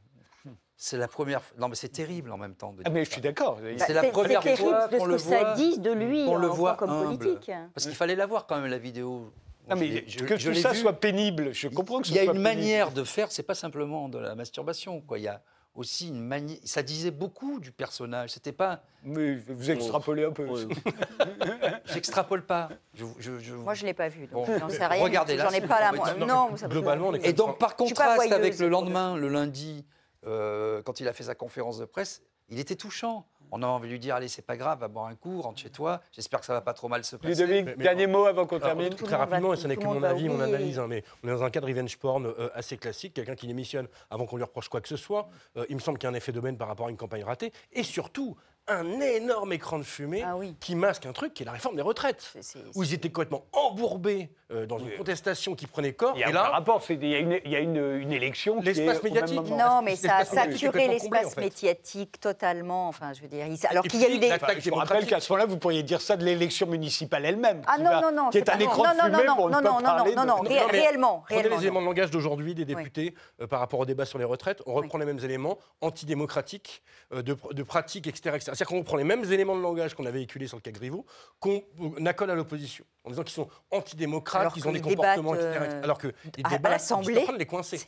[0.76, 1.56] C'est la première fois.
[1.58, 2.72] Non, mais c'est terrible en même temps.
[2.74, 3.58] de Ah, mais je suis d'accord.
[3.78, 6.24] C'est la première terrible fois de qu'on ce le que ça voit- dise de lui
[6.28, 7.18] on le en voit tant comme humble.
[7.18, 7.50] politique.
[7.74, 9.32] Parce qu'il fallait la voir quand même, la vidéo.
[9.68, 10.78] Non, mais Je l'ai- je- que je tout ça vu.
[10.78, 12.60] soit pénible, je comprends que ce Il y a soit une pénible.
[12.60, 15.00] manière de faire, c'est pas simplement de la masturbation.
[15.00, 15.18] Quoi.
[15.18, 15.42] Il y a
[15.74, 16.58] aussi une manière.
[16.64, 18.30] Ça disait beaucoup du personnage.
[18.30, 18.82] C'était pas.
[19.02, 20.46] Mais vous extrapolez un peu.
[21.86, 22.68] J'extrapole pas.
[22.94, 24.58] Je, je- je- Moi, je ne l'ai pas vu, donc Bon.
[24.58, 25.02] j'en sais rien.
[25.02, 26.16] Regardez-la, J'en ai pas la moindre.
[26.16, 26.26] dire.
[26.26, 29.84] Non, ça Globalement, les Et donc, par contraste avec le pour lendemain, le lundi,
[30.26, 33.26] euh, quand il a fait sa conférence de presse, il était touchant.
[33.58, 35.58] On a envie de lui dire allez, c'est pas grave, va boire un coup, rentre
[35.60, 36.02] chez toi.
[36.12, 37.28] J'espère que ça va pas trop mal se passer.
[37.42, 38.90] Ludovic, Mais- mais- dernier mot avant qu'on termine.
[38.90, 41.28] Tout très va- rapidement, et ce n'est que mon avis, mon analyse, hein, mais on
[41.28, 44.36] est dans un cas de revenge porn euh, assez classique, quelqu'un qui démissionne avant qu'on
[44.36, 45.28] lui reproche quoi que ce soit.
[45.56, 47.24] Euh, il me semble qu'il y a un effet d'aubaine par rapport à une campagne
[47.24, 48.36] ratée, et surtout
[48.68, 50.54] un énorme écran de fumée Ah oui.
[50.60, 53.10] qui masque un truc qui est la réforme des retraites, C'est- c'est- où ils étaient
[53.10, 54.96] complètement embourbés euh, dans une Oui.
[54.96, 57.18] contestation qui prenait corps, Il y a et un là, rapport, c'est- il y a
[57.18, 59.50] une, il y a une, une élection qui est L'espace au même médiatique.
[59.50, 61.40] Non, mais ça a saturé l'espace en fait.
[61.42, 62.88] médiatique totalement.
[62.88, 64.32] Enfin, je veux dire, il- alors Et qu'il y a eu des.
[64.32, 67.62] Enfin, je vous rappelle qu'à ce moment-là, vous pourriez dire ça de l'élection municipale elle-même,
[67.66, 69.34] Ah qui, non, va- non, non, qui est, un écran non, de non, fumée non,
[69.36, 71.86] pour non, ne pas non, non, parler non, non, mais réellement, Prenez les éléments de
[71.86, 74.62] langage d'aujourd'hui des députés euh, par rapport au débat sur les retraites.
[74.66, 78.36] On reprend les mêmes éléments antidémocratiques, euh, de pratiques, etc.
[78.56, 81.04] C'est-à-dire qu'on reprend les mêmes éléments de langage qu'on a véhiculés sur le cas Griveaux,
[81.40, 81.62] qu'on
[82.06, 85.70] accole à l'opposition, en disant qu'ils sont antidémocrates, qu'ils ont des comportements, débattent, etc.
[85.74, 86.10] euh, Alors qu'ils
[86.42, 87.12] à- à débattent, l'Assemblée.
[87.12, 87.80] ils sont en train de les coincer.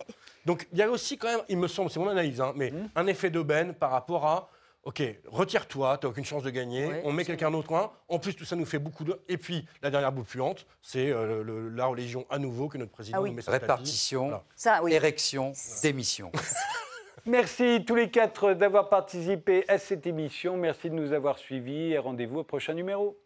[0.44, 2.70] Donc il y a aussi quand même, il me semble, c'est mon analyse, hein, mais
[2.70, 2.90] Mmh.
[2.96, 4.50] un effet d'aubaine par rapport à
[4.84, 7.90] Ok, retire-toi, tu n'as aucune chance de gagner, Ouais, on met quelqu'un d'autre coin.
[8.08, 9.20] En plus, tout ça nous fait beaucoup de.
[9.28, 13.18] Et puis, la dernière boue puante, c'est euh, la religion à nouveau que notre président
[13.18, 13.30] Ah oui.
[13.30, 13.52] nous met sur.
[13.52, 14.44] Répartition, Voilà.
[14.54, 14.92] Ça, oui.
[14.94, 15.52] érection,
[15.82, 16.30] démission.
[17.28, 20.56] Merci tous les quatre d'avoir participé à cette émission.
[20.56, 23.18] Merci de nous avoir suivis et rendez-vous au prochain numéro.